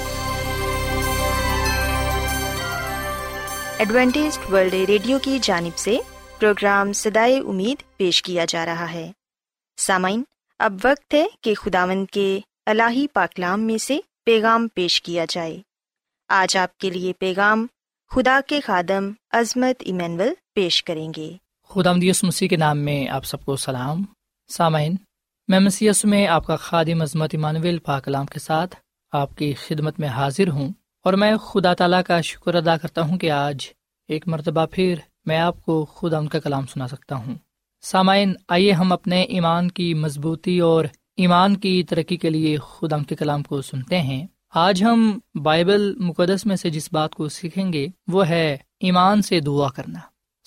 Adventist 3.81 4.39
World 4.51 4.73
Radio 4.73 5.19
کی 5.19 5.39
جانب 5.41 5.77
سے 5.77 5.97
پروگرام 6.39 6.93
سدائے 6.93 7.39
امید 7.39 7.97
پیش 7.97 8.23
کیا 8.23 8.45
جا 8.45 8.65
رہا 8.65 8.91
ہے۔ 8.91 9.11
سامعین، 9.77 10.23
اب 10.59 10.73
وقت 10.83 11.13
ہے 11.13 11.25
کہ 11.41 11.53
خداوند 11.53 12.05
کے 12.11 12.39
الہی 12.65 13.07
پاکلام 13.07 13.61
میں 13.61 13.77
سے 13.77 13.99
پیغام 14.25 14.67
پیش 14.67 15.01
کیا 15.01 15.25
جائے۔ 15.29 15.61
آج 16.27 16.57
آپ 16.57 16.77
کے 16.77 16.89
لیے 16.89 17.13
پیغام 17.13 17.67
خدا 18.09 18.39
کے 18.47 18.59
خادم 18.59 19.11
عظمت 19.31 19.75
ایمینول 19.79 20.33
پیش 20.55 20.83
کریں 20.83 21.11
گے۔ 21.17 21.31
خدا 21.69 21.93
مدیس 21.93 22.23
مسیح 22.23 22.47
کے 22.47 22.55
نام 22.55 22.77
میں 22.77 23.07
آپ 23.07 23.25
سب 23.25 23.45
کو 23.45 23.55
سلام۔ 23.55 24.03
سامعین، 24.47 24.95
میں 25.47 25.59
مسیس 25.59 26.05
میں 26.05 26.27
آپ 26.27 26.47
کا 26.47 26.55
خادم 26.55 27.01
عظمت 27.01 27.29
ایمانویل 27.33 27.79
پاکلام 27.79 28.25
کے 28.25 28.39
ساتھ 28.39 28.75
آپ 29.11 29.37
کی 29.37 29.53
خدمت 29.53 29.99
میں 29.99 30.07
حاضر 30.07 30.47
ہوں۔ 30.47 30.69
اور 31.03 31.13
میں 31.13 31.35
خدا 31.37 31.73
تعالیٰ 31.73 32.03
کا 32.03 32.21
شکر 32.21 32.55
ادا 32.55 32.77
کرتا 32.77 33.01
ہوں 33.01 33.17
کہ 33.17 33.31
آج 33.31 33.57
ایک 34.07 34.27
مرتبہ 34.27 34.65
پھر 34.71 34.95
میں 35.25 35.37
آپ 35.37 35.61
کو 35.61 35.85
خدا 35.85 36.17
ان 36.17 36.27
کا 36.27 36.39
کلام 36.39 36.65
سنا 36.65 36.87
سکتا 36.87 37.15
ہوں۔ 37.15 37.35
سامعین، 37.81 38.33
آئیے 38.47 38.71
ہم 38.71 38.91
اپنے 38.91 39.21
ایمان 39.21 39.71
کی 39.71 39.93
مضبوطی 39.93 40.59
اور 40.59 40.85
ایمان 41.17 41.55
کی 41.55 41.83
ترقی 41.83 42.17
کے 42.17 42.29
لیے 42.29 42.57
خدا 42.57 42.95
ان 42.95 43.03
کے 43.03 43.15
کلام 43.15 43.43
کو 43.43 43.61
سنتے 43.61 44.01
ہیں۔ 44.01 44.27
آج 44.49 44.83
ہم 44.83 45.19
بائبل 45.43 45.95
مقدس 45.95 46.45
میں 46.45 46.55
سے 46.55 46.69
جس 46.69 46.89
بات 46.91 47.15
کو 47.15 47.29
سیکھیں 47.29 47.73
گے، 47.73 47.87
وہ 48.07 48.27
ہے 48.27 48.57
ایمان 48.79 49.21
سے 49.21 49.39
دعا 49.39 49.69
کرنا۔ 49.69 49.99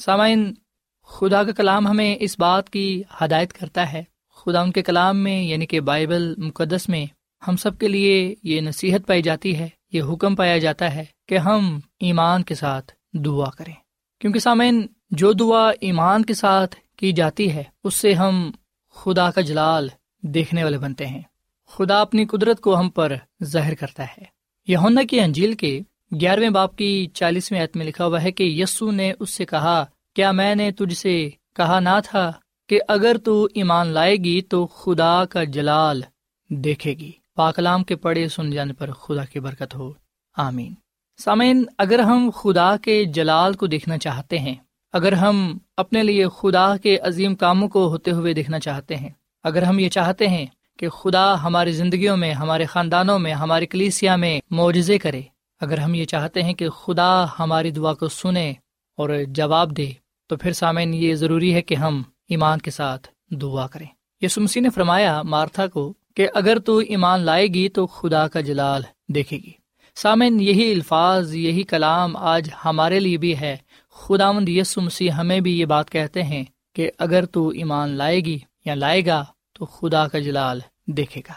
سامعین، 0.04 0.54
خدا 1.02 1.42
کا 1.42 1.52
کلام 1.52 1.86
ہمیں 1.86 2.16
اس 2.20 2.38
بات 2.38 2.70
کی 2.70 3.02
ہدایت 3.20 3.52
کرتا 3.52 3.92
ہے۔ 3.92 4.02
خدا 4.34 4.60
ان 4.60 4.72
کے 4.72 4.82
کلام 4.82 5.16
میں 5.16 5.42
یعنی 5.42 5.66
کہ 5.66 5.80
بائبل 5.80 6.34
مقدس 6.36 6.88
میں، 6.88 7.06
ہم 7.48 7.56
سب 7.56 7.78
کے 7.78 7.88
لیے 7.88 8.34
یہ 8.42 8.60
نصیحت 8.60 9.06
پائی 9.06 9.22
جاتی 9.22 9.58
ہے 9.58 9.68
یہ 9.94 10.02
حکم 10.02 10.34
پایا 10.34 10.58
جاتا 10.58 10.94
ہے 10.94 11.04
کہ 11.28 11.38
ہم 11.38 11.80
ایمان 12.00 12.42
کے 12.42 12.54
ساتھ 12.54 12.92
دعا 13.12 13.50
کریں۔ 13.50 13.72
کیونکہ 14.20 14.38
سامعین، 14.38 14.86
جو 15.10 15.32
دعا 15.32 15.70
ایمان 15.80 16.24
کے 16.24 16.34
ساتھ 16.34 16.76
کی 16.96 17.12
جاتی 17.12 17.52
ہے، 17.52 17.62
اس 17.84 17.94
سے 17.94 18.12
ہم 18.12 18.50
خدا 18.94 19.30
کا 19.30 19.40
جلال 19.40 19.88
دیکھنے 20.20 20.64
والے 20.64 20.78
بنتے 20.78 21.06
ہیں۔ 21.06 21.22
خدا 21.66 22.00
اپنی 22.00 22.26
قدرت 22.26 22.60
کو 22.60 22.80
ہم 22.80 22.90
پر 22.90 23.12
ظاہر 23.44 23.74
کرتا 23.74 24.04
ہے۔ 24.04 24.24
یہ 24.68 24.76
کی 25.10 25.20
انجیل 25.20 25.52
کے 25.52 25.80
گیارہویں 26.20 26.50
باپ 26.50 26.76
کی 26.76 27.06
چالیسویں 27.14 27.62
عت 27.62 27.76
میں 27.76 27.86
لکھا 27.86 28.06
ہوا 28.06 28.22
ہے 28.22 28.30
کہ 28.30 28.44
یسو 28.44 28.90
نے 28.90 29.12
اس 29.20 29.30
سے 29.30 29.44
کہا، 29.44 29.84
کیا 30.14 30.32
میں 30.32 30.54
نے 30.54 30.70
تجھ 30.70 30.96
سے 30.96 31.30
کہا 31.56 31.80
نہ 31.80 32.00
تھا 32.04 32.32
کہ 32.68 32.80
اگر 32.88 33.16
تو 33.24 33.48
ایمان 33.54 33.86
لائے 33.86 34.16
گی 34.16 34.40
تو 34.40 34.66
خدا 34.66 35.24
کا 35.24 35.44
جلال 35.44 36.02
دیکھے 36.48 36.94
گی؟ 36.94 37.12
پاکلام 37.34 37.84
کے 37.84 37.96
پڑے 37.96 38.28
سن 38.28 38.50
جانے 38.50 38.72
پر 38.72 38.90
خدا 38.92 39.24
کی 39.24 39.40
برکت 39.40 39.74
ہو۔ 39.74 39.92
آمین۔ 40.36 40.74
سامعین، 41.24 41.64
اگر 41.78 41.98
ہم 41.98 42.30
خدا 42.34 42.76
کے 42.76 43.04
جلال 43.04 43.52
کو 43.52 43.66
دیکھنا 43.66 43.98
چاہتے 43.98 44.38
ہیں، 44.38 44.54
اگر 44.92 45.12
ہم 45.12 45.58
اپنے 45.76 46.02
لیے 46.02 46.26
خدا 46.40 46.76
کے 46.76 46.98
عظیم 46.98 47.34
کاموں 47.34 47.68
کو 47.68 47.88
ہوتے 47.88 48.10
ہوئے 48.10 48.34
دیکھنا 48.34 48.58
چاہتے 48.58 48.96
ہیں، 48.96 49.08
اگر 49.44 49.62
ہم 49.62 49.78
یہ 49.78 49.88
چاہتے 49.88 50.28
ہیں 50.28 50.46
کہ 50.78 50.88
خدا 50.88 51.42
ہماری 51.42 51.72
زندگیوں 51.72 52.16
میں، 52.16 52.32
ہمارے 52.32 52.64
خاندانوں 52.64 53.18
میں، 53.18 53.32
ہماری 53.32 53.66
کلیسیا 53.66 54.16
میں 54.16 54.40
معجزے 54.50 54.98
کرے، 54.98 55.22
اگر 55.60 55.78
ہم 55.78 55.94
یہ 55.94 56.04
چاہتے 56.04 56.42
ہیں 56.42 56.54
کہ 56.54 56.68
خدا 56.68 57.26
ہماری 57.38 57.70
دعا 57.70 57.94
کو 57.94 58.08
سنے 58.08 58.52
اور 58.96 59.10
جواب 59.28 59.76
دے، 59.76 59.90
تو 60.26 60.36
پھر 60.36 60.52
سامعین 60.52 60.94
یہ 60.94 61.14
ضروری 61.14 61.54
ہے 61.54 61.62
کہ 61.62 61.74
ہم 61.74 62.02
ایمان 62.28 62.58
کے 62.58 62.70
ساتھ 62.70 63.08
دعا 63.30 63.66
کریں۔ 63.66 63.86
یہ 64.20 64.28
سمسی 64.28 64.60
نے 64.60 64.70
فرمایا، 64.70 65.22
مارتھا 65.22 65.66
کو 65.66 65.94
کہ 66.14 66.28
اگر 66.34 66.58
تو 66.58 66.78
ایمان 66.78 67.20
لائے 67.20 67.46
گی 67.46 67.68
تو 67.68 67.86
خدا 67.86 68.28
کا 68.28 68.40
جلال 68.40 68.82
دیکھے 69.08 69.36
گی۔ 69.36 69.50
سامن 69.94 70.40
یہی 70.40 70.72
الفاظ، 70.72 71.34
یہی 71.34 71.62
کلام 71.62 72.16
آج 72.16 72.50
ہمارے 72.64 73.00
لیے 73.00 73.16
بھی 73.16 73.40
ہے۔ 73.40 73.56
خدا 73.90 74.32
مند 74.32 74.48
یسو 74.48 74.80
مسیح 74.80 75.10
ہمیں 75.10 75.40
بھی 75.40 75.60
یہ 75.60 75.64
بات 75.64 75.90
کہتے 75.90 76.22
ہیں 76.22 76.44
کہ 76.74 76.90
اگر 76.98 77.24
تو 77.24 77.48
ایمان 77.48 77.88
لائے 77.88 78.20
گی 78.20 78.38
یا 78.64 78.74
لائے 78.74 79.06
گا 79.06 79.24
تو 79.52 79.66
خدا 79.66 80.08
کا 80.08 80.18
جلال 80.18 80.60
دیکھے 80.86 81.20
گا۔ 81.28 81.32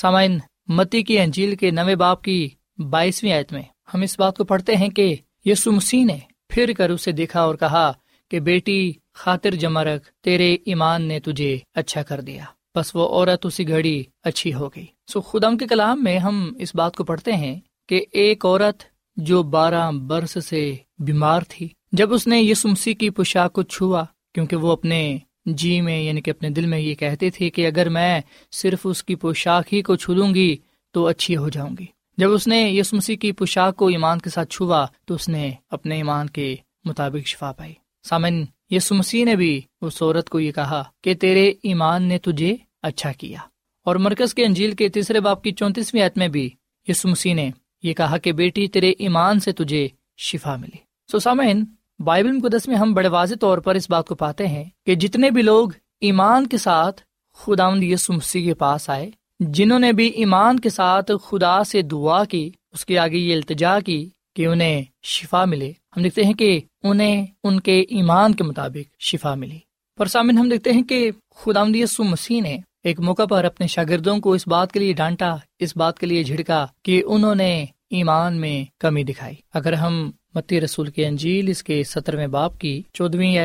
سامعین، 0.00 0.38
متی 0.66 1.02
کی 1.02 1.18
انجیل 1.18 1.56
کے 1.56 1.70
نویں 1.70 1.94
باپ 1.94 2.22
کی 2.22 2.48
بائیسویں 2.90 3.32
آیت 3.32 3.52
میں 3.52 3.62
ہم 3.94 4.02
اس 4.02 4.18
بات 4.18 4.36
کو 4.36 4.44
پڑھتے 4.44 4.76
ہیں 4.76 4.88
کہ 4.88 5.16
یسو 5.44 5.72
مسیح 5.72 6.04
نے 6.04 6.18
پھر 6.48 6.72
کر 6.78 6.90
اسے 6.90 7.12
دیکھا 7.12 7.40
اور 7.40 7.54
کہا 7.54 7.92
کہ 8.30 8.40
بیٹی، 8.40 8.92
خاطر 9.14 9.50
جمع 9.50 9.84
رکھ، 9.84 10.10
تیرے 10.22 10.56
ایمان 10.66 11.02
نے 11.02 11.20
تجھے 11.20 11.58
اچھا 11.74 12.02
کر 12.02 12.20
دیا۔ 12.20 12.44
بس 12.76 12.96
وہ 12.96 13.08
عورت 13.08 13.46
اسی 13.46 13.68
گھڑی 13.68 14.02
اچھی 14.22 14.54
ہو 14.54 14.68
گئی۔ 14.68 14.86
سو 15.06 15.20
خدا 15.20 15.48
کے 15.60 15.66
کلام 15.66 16.04
میں 16.04 16.18
ہم 16.18 16.52
اس 16.58 16.74
بات 16.74 16.96
کو 16.96 17.04
پڑھتے 17.04 17.32
ہیں 17.32 17.60
کہ 17.88 18.04
ایک 18.12 18.46
عورت 18.46 18.82
جو 19.16 19.42
بارہ 19.42 19.90
برس 19.90 20.44
سے 20.44 20.74
بیمار 20.98 21.40
تھی، 21.48 21.68
جب 21.92 22.14
اس 22.14 22.26
نے 22.26 22.42
یسمسی 22.42 22.94
کی 22.94 23.10
پوشاک 23.10 23.52
کو 23.52 23.62
چھوا، 23.62 24.04
کیونکہ 24.34 24.56
وہ 24.56 24.72
اپنے 24.72 25.18
جی 25.46 25.80
میں 25.80 26.02
یعنی 26.02 26.20
کہ 26.20 26.30
اپنے 26.30 26.50
دل 26.50 26.66
میں 26.66 26.78
یہ 26.78 26.94
کہتے 26.94 27.30
تھے 27.30 27.50
کہ 27.50 27.66
اگر 27.66 27.88
میں 27.88 28.20
صرف 28.52 28.78
اس 28.84 29.04
کی 29.04 29.14
پوشاک 29.14 29.74
ہی 29.74 29.82
کو 29.82 29.96
چھو 29.96 30.14
لوں 30.14 30.34
گی 30.34 30.56
تو 30.90 31.06
اچھی 31.06 31.36
ہو 31.36 31.48
جاؤں 31.48 31.76
گی۔ 31.80 31.86
جب 32.18 32.32
اس 32.32 32.46
نے 32.46 32.70
یسمسی 32.70 33.16
کی 33.16 33.32
پوشاک 33.32 33.76
کو 33.76 33.86
ایمان 33.86 34.18
کے 34.18 34.30
ساتھ 34.30 34.48
چھوا 34.48 34.86
تو 35.04 35.14
اس 35.14 35.28
نے 35.28 35.50
اپنے 35.70 35.96
ایمان 35.96 36.28
کے 36.28 36.56
مطابق 36.84 37.26
شفا 37.26 37.52
پائی۔ 37.52 37.74
سامن 38.02 38.44
یسمسی 38.70 39.24
نے 39.24 39.36
بھی 39.36 39.60
اس 39.80 40.02
عورت 40.02 40.28
کو 40.28 40.40
یہ 40.40 40.52
کہا 40.52 40.82
کہ 41.02 41.14
تیرے 41.14 41.52
ایمان 41.62 42.02
نے 42.02 42.18
تجھے 42.18 42.56
اچھا 42.82 43.12
کیا۔ 43.12 43.38
اور 43.84 43.96
مرکز 43.96 44.34
کے 44.34 44.44
انجیل 44.44 44.72
کے 44.72 44.88
تیسرے 44.88 45.20
باپ 45.20 45.42
کی 45.42 45.52
چونتیسویں 45.52 46.02
عت 46.02 46.18
میں 46.18 46.28
بھی 46.28 46.50
یسمسی 46.88 47.32
نے 47.32 47.50
یہ 47.82 47.94
کہا 47.94 48.18
کہ 48.18 48.32
بیٹی، 48.32 48.68
تیرے 48.68 48.92
ایمان 48.98 49.40
سے 49.40 49.52
تجھے 49.52 49.88
شفا 50.16 50.56
ملی۔ 50.56 50.76
سو 51.12 51.18
سامعین 51.18 51.64
بائبل 51.98 52.32
مقدس 52.32 52.68
میں 52.68 52.76
ہم 52.76 52.94
بڑے 52.94 53.08
واضح 53.08 53.34
طور 53.40 53.58
پر 53.58 53.74
اس 53.74 53.90
بات 53.90 54.08
کو 54.08 54.14
پاتے 54.14 54.46
ہیں 54.46 54.64
کہ 54.86 54.94
جتنے 54.94 55.30
بھی 55.30 55.42
لوگ 55.42 55.68
ایمان 56.00 56.46
کے 56.46 56.56
ساتھ 56.56 57.00
خدا 57.34 57.70
مسیح 57.70 58.44
کے 58.44 58.54
پاس 58.54 58.90
آئے، 58.90 59.10
جنہوں 59.40 59.78
نے 59.78 59.92
بھی 59.92 60.06
ایمان 60.06 60.60
کے 60.60 60.68
ساتھ 60.68 61.10
خدا 61.24 61.64
سے 61.64 61.82
دعا 61.82 62.24
کی، 62.24 62.50
اس 62.72 62.86
کے 62.86 62.98
آگے 62.98 63.16
یہ 63.16 63.34
التجا 63.34 63.80
کی 63.80 64.10
کہ 64.34 64.46
انہیں 64.46 64.82
شفا 65.02 65.44
ملے۔ 65.44 65.72
ہم 65.96 66.02
دیکھتے 66.02 66.24
ہیں 66.24 66.32
کہ 66.32 66.60
انہیں 66.82 67.26
ان 67.44 67.60
کے 67.60 67.80
ایمان 67.80 68.34
کے 68.34 68.44
مطابق 68.44 69.02
شفا 69.02 69.34
ملی۔ 69.34 69.58
پر 69.98 70.06
سامن 70.06 70.38
ہم 70.38 70.48
دیکھتے 70.48 70.72
ہیں 70.72 70.82
کہ 70.82 71.10
خدا 71.34 71.60
یسو 71.74 72.04
مسیح 72.04 72.42
نے 72.42 72.58
ایک 72.84 73.00
موقع 73.00 73.24
پر 73.24 73.44
اپنے 73.44 73.66
شاگردوں 73.66 74.18
کو 74.18 74.32
اس 74.32 74.48
بات 74.48 74.72
کے 74.72 74.80
لیے 74.80 74.92
ڈانٹا، 74.92 75.36
اس 75.58 75.76
بات 75.76 75.98
کے 75.98 76.06
لیے 76.06 76.22
جھڑکا 76.22 76.66
کہ 76.82 77.02
انہوں 77.06 77.34
نے 77.34 77.64
ایمان 77.90 78.40
میں 78.40 78.64
کمی 78.78 79.04
دکھائی۔ 79.04 79.34
اگر 79.54 79.72
ہم 79.72 80.10
متی 80.34 80.60
رسول 80.60 80.90
کے 80.90 81.06
انجیل 81.06 81.48
اس 81.48 81.62
کے 81.62 81.84
سترویں 81.84 82.26
باپ 82.26 82.58
کی 82.58 82.82
چودویں 82.92 83.38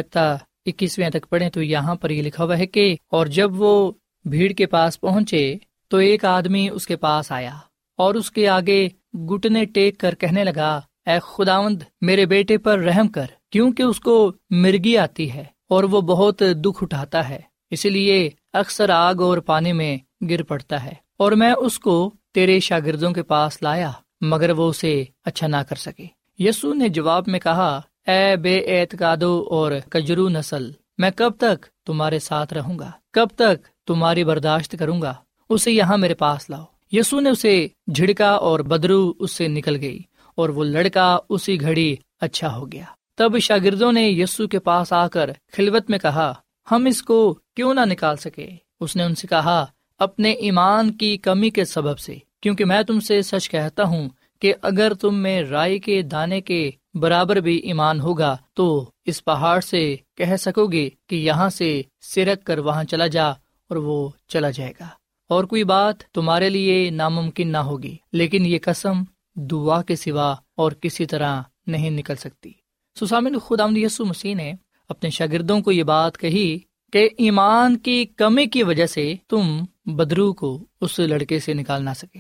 اکیسویں 0.66 1.10
تک 1.10 1.30
پڑھے 1.30 1.50
تو 1.50 1.64
یہاں 1.64 1.96
پر 1.96 2.10
یہ 2.10 2.22
لکھا 2.22 2.44
ہوا 2.44 2.58
ہے 2.58 2.66
کہ 2.66 2.96
اور 3.12 3.26
جب 3.26 3.62
وہ 3.62 3.92
بھیڑ 4.26 4.52
کے 4.52 4.66
پاس 4.66 5.02
پہنچے 5.02 5.56
تو 5.88 5.98
ایک 5.98 6.26
آدمی 6.26 6.70
اس 6.70 6.88
کے 6.88 6.96
پاس 6.96 7.32
آیا۔ 7.32 7.54
اور 7.98 8.16
اس 8.16 8.32
کے 8.32 8.48
آگے 8.50 8.88
گٹنے 9.30 9.64
ٹیک 9.66 9.98
کر 10.00 10.16
کہنے 10.16 10.44
لگا، 10.44 10.70
اے 11.06 11.18
خداوند، 11.24 11.82
میرے 12.02 12.26
بیٹے 12.26 12.58
پر 12.58 12.80
رحم 12.80 13.08
کر، 13.08 13.26
کیونکہ 13.52 13.84
اس 13.84 14.00
کو 14.00 14.16
مرگی 14.64 14.98
آتی 14.98 15.32
ہے 15.34 15.44
اور 15.70 15.84
وہ 15.84 16.02
بہت 16.04 16.42
دکھ 16.66 16.84
اٹھاتا 16.84 17.28
ہے 17.30 17.40
اسی 17.72 17.90
لیے 17.90 18.30
اکثر 18.54 18.90
آگ 18.90 19.22
اور 19.22 19.38
پانی 19.48 19.74
میں 19.74 19.98
گر 20.30 20.44
پڑتا 20.44 20.84
ہے، 20.84 20.94
اور 21.18 21.32
میں 21.32 21.54
اس 21.58 21.80
کو 21.80 21.96
تیرے 22.34 22.60
شاگردوں 22.60 23.12
کے 23.12 23.24
پاس 23.24 23.62
لایا، 23.64 23.92
مگر 24.22 24.50
وہ 24.50 24.70
اسے 24.70 24.94
اچھا 25.26 25.48
نہ 25.48 25.62
کر 25.70 25.76
سکے۔ 25.76 26.06
یسو 26.40 26.74
نے 26.74 26.90
جواب 26.90 27.28
میں 27.28 27.40
کہا، 27.40 27.70
اے 28.08 28.36
بے 28.36 28.58
اعتقادو 28.72 29.34
اور 29.50 29.72
کجرو 29.90 30.28
نسل، 30.30 30.70
میں 30.98 31.10
کب 31.16 31.32
تک 31.38 31.66
تمہارے 31.86 32.20
ساتھ 32.20 32.54
رہوں 32.54 32.78
گا؟ 32.80 32.92
کب 33.14 33.28
تک 33.36 33.68
تمہاری 33.88 34.24
برداشت 34.24 34.76
کروں 34.80 35.02
گا؟ 35.02 35.14
اسے 35.50 35.72
یہاں 35.72 35.98
میرے 35.98 36.14
پاس 36.14 36.50
لاؤ۔ 36.50 36.66
یسو 36.92 37.20
نے 37.20 37.30
اسے 37.30 37.68
جھڑکا 37.96 38.30
اور 38.30 38.60
بدرو 38.60 39.14
اس 39.20 39.32
سے 39.32 39.48
نکل 39.48 39.76
گئی 39.82 40.00
اور 40.36 40.50
وہ 40.50 40.64
لڑکا 40.64 41.18
اسی 41.30 41.62
گھڑی 41.62 41.96
اچھا 42.22 42.56
ہو 42.56 42.72
گیا۔ 42.72 42.84
تب 43.16 43.40
شاگردوں 43.40 43.92
نے 43.92 44.10
یسو 44.10 44.48
کے 44.48 44.60
پاس 44.60 44.94
آ 44.94 45.08
کر 45.08 45.30
خلوت 45.52 45.90
میں 45.90 46.00
کہا، 46.00 46.34
ہم 46.72 46.86
اس 46.86 47.02
کو 47.02 47.40
کیوں 47.56 47.74
نہ 47.74 47.80
نکال 47.86 48.16
سکے؟ 48.16 48.50
اس 48.80 48.96
نے 48.96 49.04
ان 49.04 49.16
سے 49.16 49.28
کہا، 49.28 49.66
اپنے 50.00 50.32
ایمان 50.32 50.92
کی 50.92 51.18
کمی 51.18 51.50
کے 51.50 51.66
سبب 51.66 52.00
سے، 52.00 52.18
کیونکہ 52.42 52.66
میں 52.66 52.82
تم 52.84 53.00
سے 53.00 53.22
سچ 53.22 53.50
کہتا 53.50 53.84
ہوں 53.84 54.10
کہ 54.40 54.54
اگر 54.62 54.94
تم 54.94 55.16
میں 55.16 55.42
رائے 55.42 55.80
کے 55.80 56.02
دانے 56.02 56.42
کے 56.42 56.72
برابر 56.94 57.36
بھی 57.36 57.56
ایمان 57.58 58.02
ہوگا 58.02 58.38
تو 58.54 58.92
اس 59.06 59.24
پہاڑ 59.26 59.60
سے 59.60 59.96
کہہ 60.16 60.36
سکو 60.36 60.66
گے 60.68 60.90
کہ 61.08 61.16
یہاں 61.16 61.50
سے 61.50 61.82
سرک 62.02 62.44
کر 62.44 62.58
وہاں 62.58 62.84
چلا 62.84 63.08
جا 63.08 63.30
اور 63.30 63.76
وہ 63.76 64.10
چلا 64.28 64.50
جائے 64.50 64.74
گا۔ 64.80 64.88
اور 65.30 65.44
کوئی 65.44 65.64
بات 65.64 66.04
تمہارے 66.04 66.50
لیے 66.50 66.90
ناممکن 66.90 67.52
نہ 67.52 67.58
ہوگی، 67.58 67.98
لیکن 68.12 68.46
یہ 68.46 68.60
قسم 68.62 69.04
دعا 69.36 69.82
کے 69.82 69.96
سوا 69.96 70.36
اور 70.56 70.72
کسی 70.72 71.06
طرح 71.06 71.42
نہیں 71.68 71.90
نکل 71.90 72.16
سکتی۔ 72.16 72.52
سسامن 73.00 73.40
خدا 73.40 73.66
یسو 73.76 74.06
مسیح 74.06 74.36
نے 74.36 74.54
اپنے 74.90 75.10
شاگردوں 75.10 75.62
کو 75.62 75.72
یہ 75.72 75.84
بات 75.84 76.18
کہی 76.18 76.60
کہ 76.94 77.10
ایمان 77.18 77.78
کی 77.78 78.06
کمی 78.06 78.46
کی 78.46 78.64
وجہ 78.64 78.86
سے 78.86 79.16
تم 79.28 79.64
بدرو 79.86 80.34
کو 80.34 80.66
اس 80.82 81.00
لڑکے 81.00 81.40
سے 81.40 81.54
نکال 81.54 81.86
نہ 81.86 81.90
سکے۔ 81.96 82.20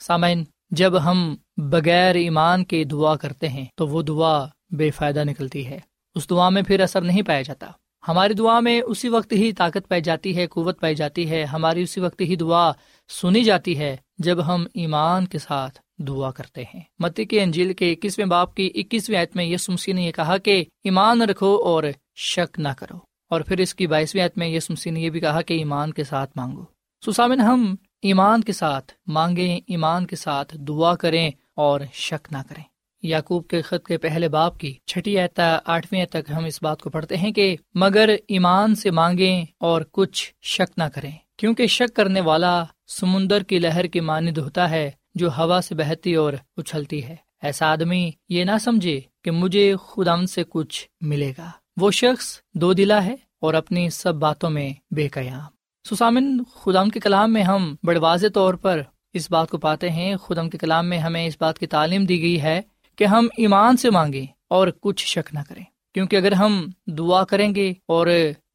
سامعین، 0.00 0.44
جب 0.70 1.04
ہم 1.04 1.36
بغیر 1.56 2.14
ایمان 2.14 2.64
کے 2.64 2.84
دعا 2.84 3.16
کرتے 3.16 3.48
ہیں 3.48 3.64
تو 3.74 3.86
وہ 3.86 4.02
دعا 4.02 4.46
بے 4.70 4.90
فائدہ 4.90 5.24
نکلتی 5.24 5.66
ہے۔ 5.66 5.78
اس 6.14 6.30
دعا 6.30 6.48
میں 6.48 6.62
پھر 6.62 6.80
اثر 6.80 7.02
نہیں 7.02 7.22
پایا 7.22 7.42
جاتا۔ 7.42 7.66
ہماری 8.08 8.34
دعا 8.34 8.60
میں 8.60 8.80
اسی 8.80 9.08
وقت 9.08 9.32
ہی 9.32 9.52
طاقت 9.52 9.88
پائی 9.88 10.02
جاتی 10.02 10.36
ہے، 10.36 10.46
قوت 10.46 10.80
پائی 10.80 10.94
جاتی 10.94 11.30
ہے، 11.30 11.44
ہماری 11.44 11.82
اسی 11.82 12.00
وقت 12.00 12.20
ہی 12.20 12.36
دعا 12.36 12.72
سنی 13.08 13.44
جاتی 13.44 13.78
ہے 13.78 13.96
جب 14.18 14.46
ہم 14.46 14.66
ایمان 14.74 15.26
کے 15.26 15.38
ساتھ 15.38 15.80
دعا 15.98 16.30
کرتے 16.30 16.62
ہیں۔ 16.62 16.80
متی 16.98 17.24
کے 17.24 17.42
انجیل 17.42 17.72
کے 17.72 17.92
اکیسویں 17.92 18.26
باپ 18.26 18.54
کی 18.54 18.70
اکیسویں 18.74 19.18
آیت 19.18 19.36
میں 19.36 19.44
یس 19.44 19.68
مسیح 19.68 19.94
نے 19.94 20.02
یہ 20.02 20.12
کہا 20.12 20.36
کہ 20.36 20.64
ایمان 20.84 21.22
رکھو 21.22 21.56
اور 21.64 21.84
شک 22.16 22.58
نہ 22.58 22.68
کرو۔ 22.78 22.98
اور 23.30 23.40
پھر 23.40 23.58
اس 23.58 23.74
کی 23.74 23.86
بائیسویں 23.86 24.22
آیت 24.22 24.38
میں 24.38 24.48
یس 24.48 24.70
مسیح 24.70 24.92
نے 24.92 25.00
یہ 25.00 25.10
بھی 25.10 25.20
کہا 25.20 25.40
کہ 25.40 25.54
ایمان 25.54 25.92
کے 25.92 26.04
ساتھ 26.04 26.30
مانگو۔ 26.36 26.64
سسامن 27.06 27.40
ہم 27.40 27.74
ایمان 28.02 28.40
کے 28.40 28.52
ساتھ 28.52 28.92
مانگیں، 29.06 29.60
ایمان 29.66 30.06
کے 30.06 30.16
ساتھ 30.16 30.56
دعا 30.56 30.94
کریں 30.94 31.30
اور 31.56 31.80
شک 31.92 32.28
نہ 32.30 32.38
کریں۔ 32.48 32.62
یعقوب 33.02 33.48
کے 33.48 33.62
خط 33.62 33.86
کے 33.86 33.98
پہلے 33.98 34.28
باپ 34.28 34.58
کی 34.58 34.74
چھٹی 34.86 35.18
آتا 35.18 35.58
آٹھویں 35.64 36.04
تک 36.06 36.30
ہم 36.36 36.44
اس 36.44 36.62
بات 36.62 36.82
کو 36.82 36.90
پڑھتے 36.90 37.16
ہیں 37.16 37.32
کہ 37.32 37.56
مگر 37.74 38.16
ایمان 38.28 38.74
سے 38.74 38.90
مانگیں 38.90 39.44
اور 39.58 39.82
کچھ 39.92 40.32
شک 40.42 40.78
نہ 40.78 40.84
کریں، 40.94 41.10
کیونکہ 41.36 41.66
شک 41.66 41.96
کرنے 41.96 42.20
والا 42.20 42.64
سمندر 42.86 43.42
کی 43.42 43.58
لہر 43.58 43.84
کی 43.84 44.00
مانند 44.00 44.38
ہوتا 44.38 44.70
ہے 44.70 44.90
جو 45.14 45.28
ہوا 45.28 45.60
سے 45.64 45.74
بہتی 45.74 46.14
اور 46.14 46.32
اچھلتی 46.56 47.04
ہے۔ 47.04 47.16
ایسا 47.42 47.66
آدمی 47.66 48.10
یہ 48.28 48.44
نہ 48.44 48.58
سمجھے 48.60 49.00
کہ 49.24 49.30
مجھے 49.30 49.74
خدم 49.88 50.26
سے 50.26 50.42
کچھ 50.48 50.88
ملے 51.00 51.32
گا۔ 51.38 51.50
وہ 51.76 51.90
شخص 51.90 52.40
دو 52.54 52.72
دلا 52.72 53.04
ہے 53.04 53.14
اور 53.40 53.54
اپنی 53.54 53.90
سب 53.90 54.14
باتوں 54.14 54.50
میں 54.50 54.70
بے 54.90 55.08
قیام۔ 55.08 55.94
سسامن 55.94 56.42
خدم 56.54 56.88
کے 56.88 57.00
کلام 57.00 57.32
میں 57.32 57.42
ہم 57.42 57.74
بڑے 57.82 57.98
واضح 57.98 58.26
طور 58.34 58.54
پر 58.54 58.82
اس 59.12 59.30
بات 59.30 59.50
کو 59.50 59.58
پاتے 59.58 59.90
ہیں۔ 59.90 60.16
خدم 60.16 60.50
کے 60.50 60.58
کلام 60.58 60.88
میں 60.88 60.98
ہمیں 60.98 61.26
اس 61.26 61.36
بات 61.40 61.58
کی 61.58 61.66
تعلیم 61.66 62.04
دی 62.04 62.22
گئی 62.22 62.42
ہے 62.42 62.60
کہ 62.98 63.04
ہم 63.04 63.28
ایمان 63.36 63.76
سے 63.76 63.90
مانگیں 63.90 64.26
اور 64.48 64.68
کچھ 64.80 65.06
شک 65.06 65.34
نہ 65.34 65.38
کریں۔ 65.48 65.64
کیونکہ 65.94 66.16
اگر 66.16 66.32
ہم 66.32 66.66
دعا 66.86 67.24
کریں 67.24 67.54
گے 67.54 67.72
اور 67.86 68.06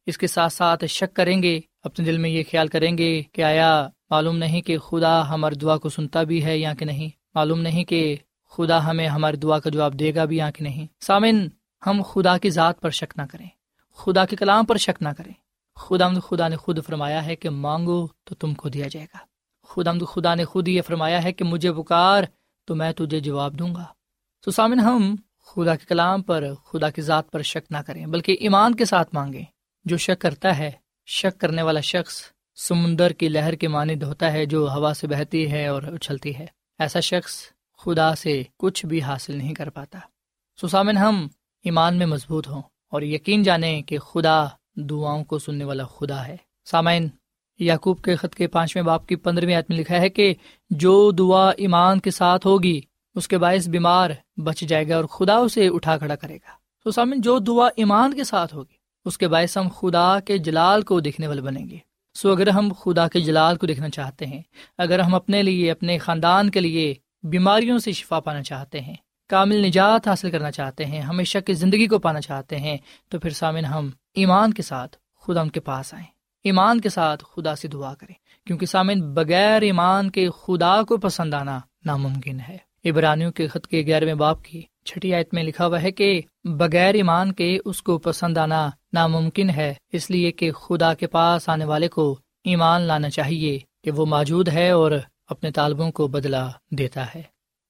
اس 0.05 0.17
کے 0.17 0.27
ساتھ 0.27 0.53
ساتھ 0.53 0.85
شک 0.85 1.15
کریں 1.15 1.43
گے، 1.43 1.59
اپنے 1.83 2.05
دل 2.05 2.17
میں 2.17 2.29
یہ 2.29 2.43
خیال 2.51 2.67
کریں 2.67 2.97
گے 2.97 3.21
کہ 3.31 3.41
آیا 3.43 3.89
معلوم 4.09 4.37
نہیں 4.37 4.61
کہ 4.61 4.77
خدا 4.77 5.29
ہماری 5.29 5.55
دعا 5.55 5.77
کو 5.77 5.89
سنتا 5.89 6.23
بھی 6.23 6.45
ہے 6.45 6.57
یا 6.57 6.73
کہ 6.73 6.85
نہیں۔ 6.85 7.09
معلوم 7.35 7.61
نہیں 7.61 7.83
کہ 7.83 8.15
خدا 8.49 8.85
ہمیں 8.85 9.07
ہماری 9.07 9.37
دعا 9.37 9.59
کا 9.59 9.69
جواب 9.69 9.99
دے 9.99 10.15
گا 10.15 10.25
بھی 10.25 10.37
یا 10.37 10.51
کہ 10.51 10.63
نہیں۔ 10.63 10.87
سامن 11.01 11.47
ہم 11.87 12.01
خدا 12.01 12.37
کی 12.37 12.49
ذات 12.49 12.81
پر 12.81 12.89
شک 12.89 13.13
نہ 13.17 13.21
کریں۔ 13.31 13.47
خدا 13.93 14.25
کے 14.25 14.35
کلام 14.35 14.65
پر 14.65 14.77
شک 14.77 15.01
نہ 15.01 15.09
کریں۔ 15.09 15.33
خدا 15.75 16.09
خدا 16.09 16.47
نے 16.47 16.55
خود 16.55 16.85
فرمایا 16.85 17.25
ہے 17.25 17.35
کہ 17.35 17.49
مانگو 17.49 18.07
تو 18.23 18.35
تم 18.35 18.53
کو 18.53 18.69
دیا 18.69 18.87
جائے 18.91 19.07
گا۔ 19.13 19.17
خدا 19.67 20.05
خدا 20.05 20.35
نے 20.35 20.45
خود 20.45 20.67
یہ 20.67 20.81
فرمایا 20.81 21.23
ہے 21.23 21.31
کہ 21.31 21.43
مجھے 21.43 21.73
پکار 21.73 22.23
تو 22.65 22.75
میں 22.75 22.91
تجھے 22.91 23.19
جواب 23.19 23.59
دوں 23.59 23.75
گا۔ 23.75 23.85
تو 24.43 24.51
سامن 24.51 24.79
ہم 24.79 25.15
خدا 25.45 25.75
کے 25.75 25.85
کلام 25.87 26.21
پر، 26.21 26.53
خدا 26.65 26.89
کی 26.89 27.01
ذات 27.01 27.31
پر 27.31 27.41
شک 27.41 27.71
نہ 27.71 27.77
کریں، 27.77 28.05
بلکہ 28.05 28.37
ایمان 28.39 28.75
کے 28.75 28.85
ساتھ 28.85 29.09
مانگیں۔ 29.13 29.43
جو 29.85 29.97
شک 29.97 30.21
کرتا 30.21 30.57
ہے، 30.57 30.71
شک 31.05 31.39
کرنے 31.39 31.61
والا 31.61 31.79
شخص 31.79 32.21
سمندر 32.55 33.11
کی 33.11 33.29
لہر 33.29 33.55
کے 33.55 33.67
مانند 33.67 34.03
ہوتا 34.03 34.33
ہے، 34.33 34.45
جو 34.45 34.69
ہوا 34.71 34.93
سے 34.93 35.07
بہتی 35.07 35.51
ہے 35.51 35.67
اور 35.67 35.83
اچھلتی 35.83 36.37
ہے۔ 36.37 36.45
ایسا 36.79 36.99
شخص 36.99 37.43
خدا 37.77 38.15
سے 38.15 38.43
کچھ 38.57 38.85
بھی 38.85 39.01
حاصل 39.01 39.35
نہیں 39.35 39.53
کر 39.53 39.69
پاتا۔ 39.69 39.99
سسامن 40.61 40.97
ہم 40.97 41.27
ایمان 41.63 41.97
میں 41.97 42.05
مضبوط 42.05 42.47
ہوں 42.47 42.61
اور 42.91 43.01
یقین 43.01 43.43
جانیں 43.43 43.81
کہ 43.81 43.97
خدا 43.97 44.45
دعاؤں 44.75 45.23
کو 45.23 45.39
سننے 45.39 45.63
والا 45.63 45.83
خدا 45.83 46.27
ہے۔ 46.27 46.37
سامعین، 46.65 47.07
یعقوب 47.59 48.01
کے 48.01 48.15
خط 48.15 48.35
کے 48.35 48.47
پانچویں 48.47 48.83
باپ 48.83 49.07
کی 49.07 49.15
پندرہویں 49.15 49.61
میں 49.69 49.77
لکھا 49.77 50.01
ہے 50.01 50.09
کہ 50.09 50.33
جو 50.69 51.11
دعا 51.11 51.49
ایمان 51.49 51.99
کے 51.99 52.11
ساتھ 52.11 52.47
ہوگی 52.47 52.81
اس 53.15 53.27
کے 53.27 53.37
باعث 53.37 53.67
بیمار 53.67 54.09
بچ 54.37 54.59
جائے 54.59 54.89
گا 54.89 54.95
اور 54.95 55.05
خدا 55.05 55.35
اسے 55.35 55.67
اٹھا 55.67 55.97
کھڑا 55.97 56.15
کرے 56.15 56.35
گا۔ 56.35 56.63
تو 56.83 56.91
سامن، 56.91 57.21
جو 57.21 57.39
دعا 57.39 57.69
ایمان 57.75 58.13
کے 58.13 58.23
ساتھ 58.23 58.55
ہوگی، 58.55 58.75
اس 59.05 59.17
کے 59.17 59.27
باعث 59.27 59.57
ہم 59.57 59.67
خدا 59.79 60.19
کے 60.19 60.37
جلال 60.37 60.81
کو 60.81 60.99
دیکھنے 60.99 61.27
والے 61.27 61.41
بنیں 61.41 61.69
گے۔ 61.69 61.77
سو 62.13 62.31
اگر 62.31 62.47
ہم 62.47 62.71
خدا 62.79 63.07
کے 63.07 63.19
جلال 63.19 63.55
کو 63.55 63.67
دیکھنا 63.67 63.89
چاہتے 63.89 64.25
ہیں، 64.25 64.41
اگر 64.77 64.99
ہم 64.99 65.15
اپنے 65.15 65.43
لیے، 65.43 65.71
اپنے 65.71 65.97
خاندان 65.97 66.49
کے 66.49 66.59
لیے 66.59 66.93
بیماریوں 67.23 67.77
سے 67.77 67.91
شفا 67.91 68.19
پانا 68.19 68.43
چاہتے 68.43 68.81
ہیں، 68.81 68.95
کامل 69.29 69.65
نجات 69.65 70.07
حاصل 70.07 70.31
کرنا 70.31 70.51
چاہتے 70.51 70.85
ہیں، 70.85 71.01
ہمیشہ 71.01 71.37
کی 71.39 71.53
زندگی 71.53 71.87
کو 71.87 71.99
پانا 71.99 72.21
چاہتے 72.21 72.59
ہیں، 72.59 72.77
تو 73.09 73.19
پھر 73.19 73.29
سامن، 73.29 73.65
ہم 73.65 73.89
ایمان 74.13 74.53
کے 74.53 74.61
ساتھ 74.61 74.97
خدا 75.21 75.41
ان 75.41 75.49
کے 75.49 75.59
پاس 75.59 75.93
آئیں۔ 75.93 76.07
ایمان 76.43 76.81
کے 76.81 76.89
ساتھ 76.89 77.23
خدا 77.35 77.55
سے 77.55 77.67
دعا 77.67 77.93
کریں، 77.93 78.15
کیونکہ 78.47 78.65
سامن، 78.65 79.13
بغیر 79.13 79.61
ایمان 79.61 80.09
کے 80.09 80.29
خدا 80.41 80.83
کو 80.83 80.97
پسند 80.97 81.33
آنا 81.33 81.59
ناممکن 81.85 82.39
ہے۔ 82.39 82.57
عبرانیوں 82.85 83.31
کے 83.31 83.47
خط 83.47 83.67
کے 83.67 83.83
گیارہویں 83.85 84.13
باپ 84.13 84.43
کی 84.43 84.61
چھٹی 84.85 85.13
آیت 85.13 85.33
میں 85.33 85.43
لکھا 85.43 85.67
ہوا 85.67 85.81
ہے 85.81 85.91
کہ 85.91 86.21
بغیر 86.43 86.93
ایمان 86.93 87.33
کے 87.33 87.59
اس 87.65 87.81
کو 87.81 87.97
پسند 87.97 88.37
آنا 88.37 88.69
ناممکن 88.93 89.49
ہے، 89.49 89.73
اس 89.91 90.11
لیے 90.11 90.31
کہ 90.31 90.51
خدا 90.51 90.93
کے 90.93 91.07
پاس 91.07 91.49
آنے 91.49 91.65
والے 91.65 91.87
کو 91.87 92.19
ایمان 92.43 92.81
لانا 92.81 93.09
چاہیے 93.09 93.59
کہ 93.83 93.91
وہ 93.91 94.05
موجود 94.05 94.49
ہے 94.49 94.69
اور 94.69 94.91
اپنے 95.27 95.51
طالبوں 95.51 95.91
کو 95.91 96.07
بدلا 96.07 96.49
دیتا 96.71 97.05
ہے۔ 97.15 97.21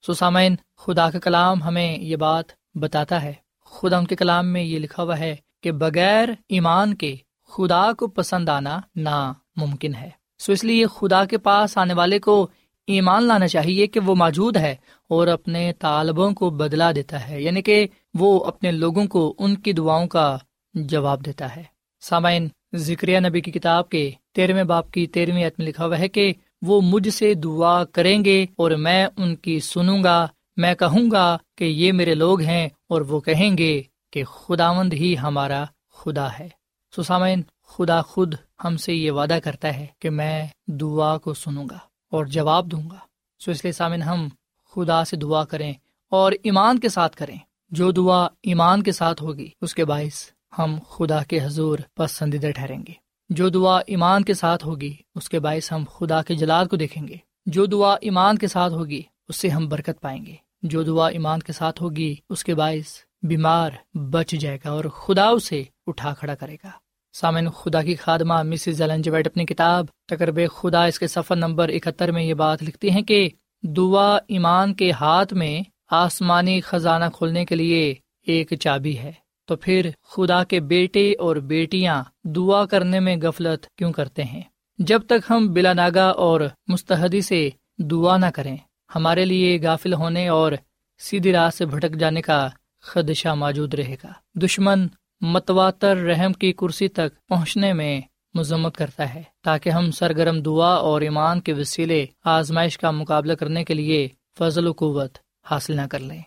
سسامین 0.08 0.56
خدا 0.78 1.10
کا 1.10 1.20
کلام 1.20 1.64
ہمیں 1.64 1.98
یہ 1.98 2.16
بات 2.16 2.46
بتاتا 2.76 3.24
ہے۔ 3.24 3.34
خدا 3.66 3.98
ان 3.98 4.06
کے 4.06 4.16
کلام 4.16 4.48
میں 4.48 4.64
یہ 4.64 4.80
لکھا 4.80 5.04
ہوا 5.04 5.20
ہے 5.20 5.36
کہ 5.64 5.72
بغیر 5.72 6.30
ایمان 6.50 6.96
کے 6.96 7.16
خدا 7.48 7.94
کو 7.94 8.08
پسند 8.08 8.50
آنا 8.50 8.80
ناممکن 8.96 9.96
ہے۔ 9.96 10.10
سو 10.40 10.52
اس 10.52 10.64
لیے 10.64 10.86
خدا 10.96 11.26
کے 11.26 11.38
پاس 11.38 11.78
آنے 11.78 11.94
والے 11.94 12.20
کو 12.20 12.48
ایمان 12.88 13.24
لانا 13.24 13.48
چاہیے 13.48 13.88
کہ 13.88 14.00
وہ 14.00 14.16
موجود 14.16 14.58
ہے 14.58 14.76
اور 15.10 15.28
اپنے 15.28 15.74
طالبوں 15.80 16.32
کو 16.32 16.50
بدلا 16.50 16.92
دیتا 16.92 17.30
ہے 17.30 17.42
یعنی 17.42 17.62
کہ 17.62 17.88
وہ 18.14 18.46
اپنے 18.46 18.72
لوگوں 18.72 19.06
کو 19.06 19.36
ان 19.40 19.56
کی 19.56 19.74
دعاؤں 19.74 20.08
کا 20.08 20.38
جواب 20.74 21.26
دیتا 21.26 21.56
ہے۔ 21.56 21.64
سامعین، 22.02 22.48
ذکر 22.76 23.22
نبی 23.22 23.42
کی 23.42 23.52
کتاب 23.52 23.90
کے 23.90 24.12
تیرہویں 24.34 24.64
باپ 24.64 24.92
کی 24.92 25.08
تیرہویں 25.08 25.50
میں 25.58 25.66
لکھا 25.66 25.86
ہوا 25.86 26.00
ہے 26.00 26.08
کہ 26.08 26.34
وہ 26.62 26.82
مجھ 26.82 27.10
سے 27.10 27.34
دعا 27.34 27.84
کریں 27.84 28.26
گے 28.26 28.46
اور 28.56 28.72
میں 28.72 29.08
ان 29.18 29.36
کی 29.36 29.60
سنوں 29.60 30.04
گا، 30.04 30.28
میں 30.58 30.76
کہوں 30.76 31.12
گا 31.12 31.38
کہ 31.58 31.64
یہ 31.64 31.92
میرے 31.92 32.16
لوگ 32.16 32.42
ہیں 32.42 32.70
اور 32.90 33.02
وہ 33.02 33.20
کہیں 33.20 33.58
گے 33.58 33.82
کہ 34.12 34.24
خداوند 34.24 34.94
ہی 34.94 35.18
ہمارا 35.18 35.64
خدا 35.94 36.28
ہے۔ 36.40 36.50
سسامین 36.96 37.42
خدا 37.68 38.02
خود 38.02 38.34
ہم 38.64 38.78
سے 38.78 38.94
یہ 38.94 39.12
وعدہ 39.12 39.40
کرتا 39.44 39.78
ہے 39.78 39.86
کہ 40.00 40.10
میں 40.10 40.48
دعا 40.68 41.18
کو 41.18 41.34
سنوں 41.34 41.66
گا۔ 41.70 41.93
اور 42.14 42.26
جواب 42.26 42.72
دوں 42.72 42.90
گا۔ 42.90 42.96
سو 43.40 43.52
اس 43.52 43.66
لیے 43.66 43.72
سامن 43.72 44.02
ہم 44.02 44.28
خدا 44.72 45.06
سے 45.06 45.18
دعا 45.18 45.46
کریں 45.46 45.74
اور 46.10 46.32
ایمان 46.44 46.80
کے 46.80 46.90
ساتھ 46.90 47.18
کریں۔ 47.18 47.38
جو 47.70 47.92
دعا 47.92 48.28
ایمان 48.44 48.84
کے 48.84 48.92
ساتھ 48.92 49.24
ہوگی، 49.24 49.50
اس 49.62 49.76
کے 49.76 49.86
باعث 49.86 50.32
ہم 50.60 50.80
خدا 50.90 51.24
کے 51.24 51.46
حضور 51.46 51.80
پسندیدہ 51.96 52.52
ٹھہریں 52.56 52.84
گے۔ 52.88 52.94
جو 53.30 53.50
دعا 53.50 53.80
ایمان 53.88 54.24
کے 54.24 54.34
ساتھ 54.34 54.66
ہوگی، 54.66 54.94
اس 55.16 55.30
کے 55.30 55.40
باعث 55.40 55.72
ہم 55.72 55.84
خدا 55.92 56.22
کے 56.22 56.36
جلال 56.36 56.68
کو 56.68 56.76
دیکھیں 56.76 57.08
گے۔ 57.08 57.16
جو 57.46 57.66
دعا 57.66 57.96
ایمان 58.02 58.38
کے 58.38 58.48
ساتھ 58.48 58.74
ہوگی، 58.74 59.02
اس 59.28 59.36
سے 59.36 59.50
ہم 59.50 59.70
برکت 59.70 60.02
پائیں 60.02 60.26
گے۔ 60.26 60.36
جو 60.64 60.84
دعا 60.84 61.08
ایمان 61.08 61.40
کے 61.40 61.54
ساتھ 61.54 61.84
ہوگی، 61.84 62.16
اس 62.30 62.44
کے 62.44 62.56
باعث 62.56 62.98
بیمار 63.22 63.98
بچ 63.98 64.30
جائے 64.30 64.58
گا 64.66 64.70
اور 64.70 64.86
خدا 64.86 65.28
اسے 65.28 65.64
اٹھا 65.88 66.14
کھڑا 66.14 66.36
کرے 66.36 66.56
گا۔ 66.64 66.70
سامن، 67.14 67.50
خدا 67.50 67.84
کی 67.84 67.96
خادمہ 67.96 68.44
مسز 68.44 68.82
وائٹ 68.82 69.28
اپنی 69.28 69.46
کتاب، 69.46 69.86
تقرب 70.10 70.40
خدا 70.56 70.86
اس 70.86 71.00
کے 71.00 71.08
سفر 71.08 71.36
نمبر 71.36 71.70
اکہتر 71.70 72.12
میں 72.12 72.24
یہ 72.24 72.34
بات 72.34 72.64
لکھتی 72.64 72.90
ہیں 72.90 73.02
کہ 73.02 73.30
دعا 73.62 74.18
ایمان 74.28 74.74
کے 74.74 74.92
ہاتھ 74.92 75.34
میں 75.34 75.62
آسمانی 75.92 76.62
خزانہ 76.62 77.06
کھولنے 77.14 77.46
کے 77.46 77.56
لیے 77.56 77.96
ایک 78.28 78.54
چابی 78.60 78.98
ہے۔ 78.98 79.12
تو 79.46 79.56
پھر 79.56 79.90
خدا 80.04 80.44
کے 80.44 80.60
بیٹے 80.60 81.14
اور 81.20 81.36
بیٹیاں 81.36 82.04
دعا 82.24 82.66
کرنے 82.66 83.00
میں 83.00 83.18
غفلت 83.22 83.66
کیوں 83.78 83.92
کرتے 83.92 84.24
ہیں؟ 84.24 84.42
جب 84.78 85.02
تک 85.08 85.32
ہم 85.32 85.54
بلا 85.54 85.74
ناگا 85.74 86.10
اور 86.10 86.42
مستحدی 86.68 87.22
سے 87.22 87.50
دعا 87.78 88.18
نہ 88.18 88.26
کریں، 88.26 88.58
ہمارے 88.96 89.26
لیے 89.26 89.60
غافل 89.62 89.94
ہونے 89.94 90.28
اور 90.28 90.52
سیدھی 91.00 91.32
راہ 91.32 91.50
سے 91.50 91.66
بھٹک 91.66 91.96
جانے 92.00 92.22
کا 92.22 92.50
خدشہ 92.82 93.30
موجود 93.30 93.74
رہے 93.74 93.96
گا۔ 94.04 94.12
دشمن 94.36 94.88
متواتر 95.26 95.98
رحم 95.98 96.34
کی 96.34 96.54
کرسی 96.54 96.88
تک 96.88 97.28
پہنچنے 97.28 97.74
میں 97.74 98.02
مذمت 98.34 98.78
کرتا 98.78 99.14
ہے، 99.14 99.24
تاکہ 99.44 99.70
ہم 99.70 99.92
سرگرم 99.92 100.42
دعا 100.42 100.74
اور 100.74 101.02
ایمان 101.02 101.42
کے 101.42 101.54
وسیلے 101.54 102.06
آزمائش 102.24 102.78
کا 102.78 102.92
مقابلہ 102.92 103.34
کرنے 103.34 103.64
کے 103.64 103.74
لیے 103.74 104.08
فضل 104.40 104.68
و 104.68 104.72
قوت 104.72 105.18
حاصل 105.44 105.76
نہ 105.76 105.82
کر 105.92 106.00
لیں۔ 106.00 106.22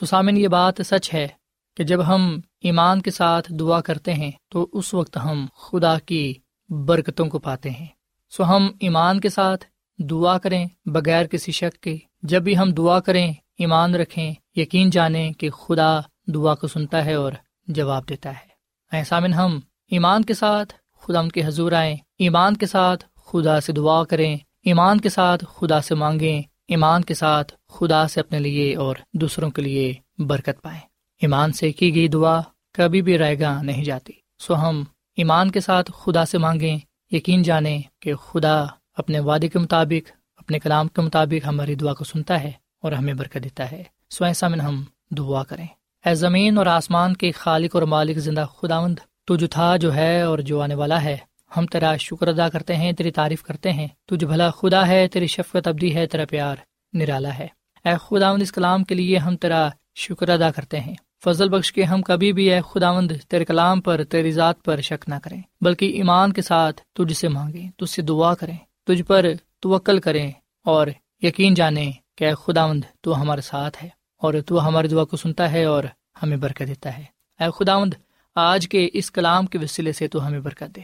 سسامن، 0.00 0.36
یہ 0.36 0.48
بات 0.48 0.74
سچ 0.84 1.14
ہے 1.14 1.28
کہ 1.76 1.84
جب 1.84 2.06
ہم 2.06 2.40
ایمان 2.60 3.02
کے 3.02 3.10
ساتھ 3.10 3.52
دعا 3.52 3.80
کرتے 3.80 4.14
ہیں، 4.14 4.30
تو 4.50 4.68
اس 4.72 4.94
وقت 4.94 5.18
ہم 5.24 5.46
خدا 5.56 5.98
کی 5.98 6.34
برکتوں 6.68 7.26
کو 7.26 7.38
پاتے 7.38 7.70
ہیں۔ 7.70 7.86
سو 8.30 8.44
ہم 8.44 8.68
ایمان 8.80 9.20
کے 9.20 9.28
ساتھ 9.28 9.64
دعا 9.98 10.38
کریں 10.38 10.66
بغیر 10.86 11.26
کسی 11.26 11.52
شک 11.52 11.82
کے۔ 11.82 11.96
جب 12.22 12.42
بھی 12.42 12.58
ہم 12.58 12.70
دعا 12.70 13.00
کریں، 13.00 13.32
ایمان 13.58 13.94
رکھیں، 13.94 14.34
یقین 14.56 14.90
جانیں 14.90 15.32
کہ 15.32 15.50
خدا 15.50 16.00
دعا 16.26 16.54
کو 16.54 16.66
سنتا 16.66 17.04
ہے 17.04 17.14
اور 17.14 17.32
جواب 17.68 18.08
دیتا 18.08 18.32
ہے۔ 18.32 18.56
سامن 19.04 19.32
ہم، 19.32 19.58
ایمان 19.90 20.24
کے 20.24 20.34
ساتھ 20.34 20.74
خدا 20.98 21.28
کے 21.28 21.46
حضور 21.46 21.72
آئیں۔ 21.72 21.96
ایمان 22.18 22.56
کے 22.56 22.66
ساتھ 22.66 23.04
خدا 23.24 23.60
سے 23.60 23.72
دعا 23.72 24.04
کریں۔ 24.04 24.36
ایمان 24.62 25.00
کے 25.00 25.08
ساتھ 25.08 25.44
خدا 25.54 25.80
سے 25.80 25.94
مانگیں۔ 25.94 26.42
ایمان 26.68 27.04
کے 27.04 27.14
ساتھ 27.14 27.52
خدا 27.68 28.08
سے 28.08 28.20
اپنے 28.20 28.38
لیے 28.38 28.76
اور 28.76 28.96
دوسروں 29.12 29.50
کے 29.50 29.62
لیے 29.62 29.94
برکت 30.18 30.62
پائیں۔ 30.62 30.80
ایمان 31.20 31.52
سے 31.52 31.72
کی 31.72 31.94
گئی 31.94 32.08
دعا 32.08 32.40
کبھی 32.72 33.02
بھی 33.02 33.18
رائے 33.18 33.40
گاہ 33.40 33.62
نہیں 33.62 33.84
جاتی۔ 33.84 34.12
سو 34.38 34.54
ہم 34.54 34.84
ایمان 35.16 35.50
کے 35.50 35.60
ساتھ 35.60 35.90
خدا 35.94 36.24
سے 36.24 36.38
مانگیں۔ 36.38 36.78
یقین 37.10 37.42
جانیں 37.42 37.82
کہ 38.00 38.14
خدا 38.14 38.64
اپنے 38.94 39.20
وعدے 39.20 39.48
کے 39.48 39.58
مطابق، 39.58 40.10
اپنے 40.36 40.58
کلام 40.58 40.88
کے 40.88 41.00
مطابق 41.00 41.46
ہماری 41.46 41.74
دعا 41.74 41.94
کو 41.94 42.04
سنتا 42.04 42.42
ہے 42.42 42.52
اور 42.82 42.92
ہمیں 42.92 43.14
برکت 43.14 43.38
دیتا 43.44 43.70
ہے۔ 43.70 43.84
سو 44.10 44.24
ایسا 44.24 44.48
میں 44.48 44.58
ہم، 44.58 44.84
دعا 45.10 45.44
کریں۔ 45.44 45.66
اے 46.06 46.14
زمین 46.14 46.58
اور 46.58 46.66
آسمان 46.66 47.14
کے 47.14 47.32
خالق 47.32 47.74
اور 47.74 47.82
مالک 47.82 48.16
زندہ 48.16 48.46
خداوند 48.56 48.98
تو 49.26 49.36
جو 49.36 49.46
تھا 49.46 49.76
جو 49.76 49.94
ہے 49.94 50.22
اور 50.22 50.38
جو 50.38 50.62
آنے 50.62 50.74
والا 50.74 51.02
ہے۔ 51.02 51.16
ہم 51.56 51.66
تیرا 51.66 51.96
شکر 51.96 52.28
ادا 52.28 52.48
کرتے 52.48 52.76
ہیں، 52.76 52.92
تیری 52.92 53.10
تعریف 53.10 53.42
کرتے 53.42 53.72
ہیں۔ 53.72 53.88
تو 54.06 54.16
جو 54.16 54.28
بھلا 54.28 54.50
خدا 54.50 54.86
ہے، 54.86 55.08
تیری 55.08 55.26
شفقت 55.26 55.68
ابدی 55.68 55.94
ہے، 55.94 56.06
تیرا 56.06 56.24
پیار 56.30 56.56
نرالا 56.92 57.38
ہے۔ 57.38 57.46
اے 57.84 57.90
خداوند، 58.00 58.42
اس 58.42 58.52
کلام 58.52 58.84
کے 58.84 58.94
لیے 58.94 59.18
ہم 59.18 59.36
تیرا 59.36 59.68
شکر 59.94 60.28
ادا 60.28 60.50
کرتے 60.50 60.80
ہیں۔ 60.80 60.94
فضل 61.24 61.48
بخش 61.48 61.72
کے 61.72 61.82
ہم 61.82 62.02
کبھی 62.02 62.32
بھی، 62.32 62.52
اے 62.52 62.60
خداوند، 62.74 63.10
تیرے 63.28 63.44
کلام 63.44 63.80
پر، 63.80 64.04
تیری 64.04 64.32
ذات 64.32 64.62
پر 64.62 64.80
شک 64.80 65.08
نہ 65.08 65.14
کریں۔ 65.22 65.42
بلکہ 65.60 65.86
ایمان 65.86 66.32
کے 66.32 66.42
ساتھ 66.42 66.80
تجھ 66.94 67.12
سے 67.12 67.28
مانگیں، 67.28 67.70
تجھ 67.70 67.90
سے 67.90 68.02
دعا 68.02 68.34
کریں۔ 68.34 68.56
تجھ 68.86 69.02
پر 69.02 69.26
توکل 69.60 70.00
کریں 70.00 70.32
اور 70.64 70.86
یقین 71.22 71.54
جانیں 71.54 71.92
کہ 72.16 72.24
اے 72.24 72.32
خداوند، 72.46 72.84
تو 73.00 73.20
ہمارے 73.20 73.40
ساتھ 73.40 73.84
ہے۔ 73.84 73.95
اور 74.16 74.34
تو 74.46 74.68
ہماری 74.68 74.88
دعا 74.88 75.04
کو 75.04 75.16
سنتا 75.16 75.52
ہے 75.52 75.64
اور 75.64 75.84
ہمیں 76.22 76.36
برکت 76.36 76.62
دیتا 76.68 76.98
ہے۔ 76.98 77.04
اے 77.40 77.64
خداوند، 77.64 77.94
آج 78.34 78.68
کے 78.68 78.88
اس 78.92 79.10
کلام 79.10 79.46
کے 79.46 79.58
وسیلے 79.58 79.92
سے 79.92 80.08
تو 80.08 80.26
ہمیں 80.26 80.40
برکت 80.40 80.76
دے۔ 80.76 80.80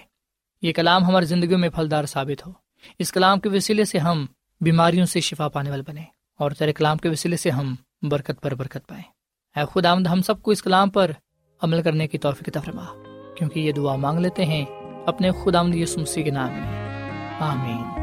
یہ 0.62 0.73
کلام 0.73 1.05
ہماری 1.05 1.25
زندگی 1.25 1.57
میں 1.57 1.68
پھلدار 1.68 2.05
ثابت 2.05 2.47
ہو۔ 2.47 2.53
اس 2.99 3.12
کلام 3.12 3.40
کے 3.40 3.49
وسیلے 3.49 3.85
سے 3.85 3.99
ہم 3.99 4.27
بیماریوں 4.61 5.07
سے 5.07 5.21
شفا 5.21 5.49
پانے 5.49 5.71
والے 5.71 5.83
بنے 5.87 6.03
اور 6.38 6.51
تیرے 6.51 6.73
کلام 6.73 6.97
کے 6.97 7.09
وسیلے 7.09 7.37
سے 7.37 7.51
ہم 7.51 7.75
برکت 8.03 8.42
پر 8.42 8.55
برکت 8.55 8.88
پائیں۔ 8.88 9.05
اے 9.57 9.64
خداوند، 9.73 10.07
ہم 10.07 10.23
سب 10.23 10.42
کو 10.42 10.51
اس 10.51 10.62
کلام 10.62 10.90
پر 10.90 11.11
عمل 11.62 11.83
کرنے 11.83 12.09
کی 12.09 12.18
توفیق 12.18 12.59
فرما، 12.64 12.85
کیونکہ 13.37 13.61
یہ 13.61 13.73
دعا 13.73 13.97
مانگ 13.97 14.18
لیتے 14.18 14.45
ہیں 14.45 14.64
اپنے 15.07 15.31
خداوند 15.31 15.75
یسوع 15.75 16.03
مسیح 16.03 16.25
کے 16.25 16.31
نام 16.31 16.53
میں۔ 16.53 16.83
آمین۔ 17.40 18.03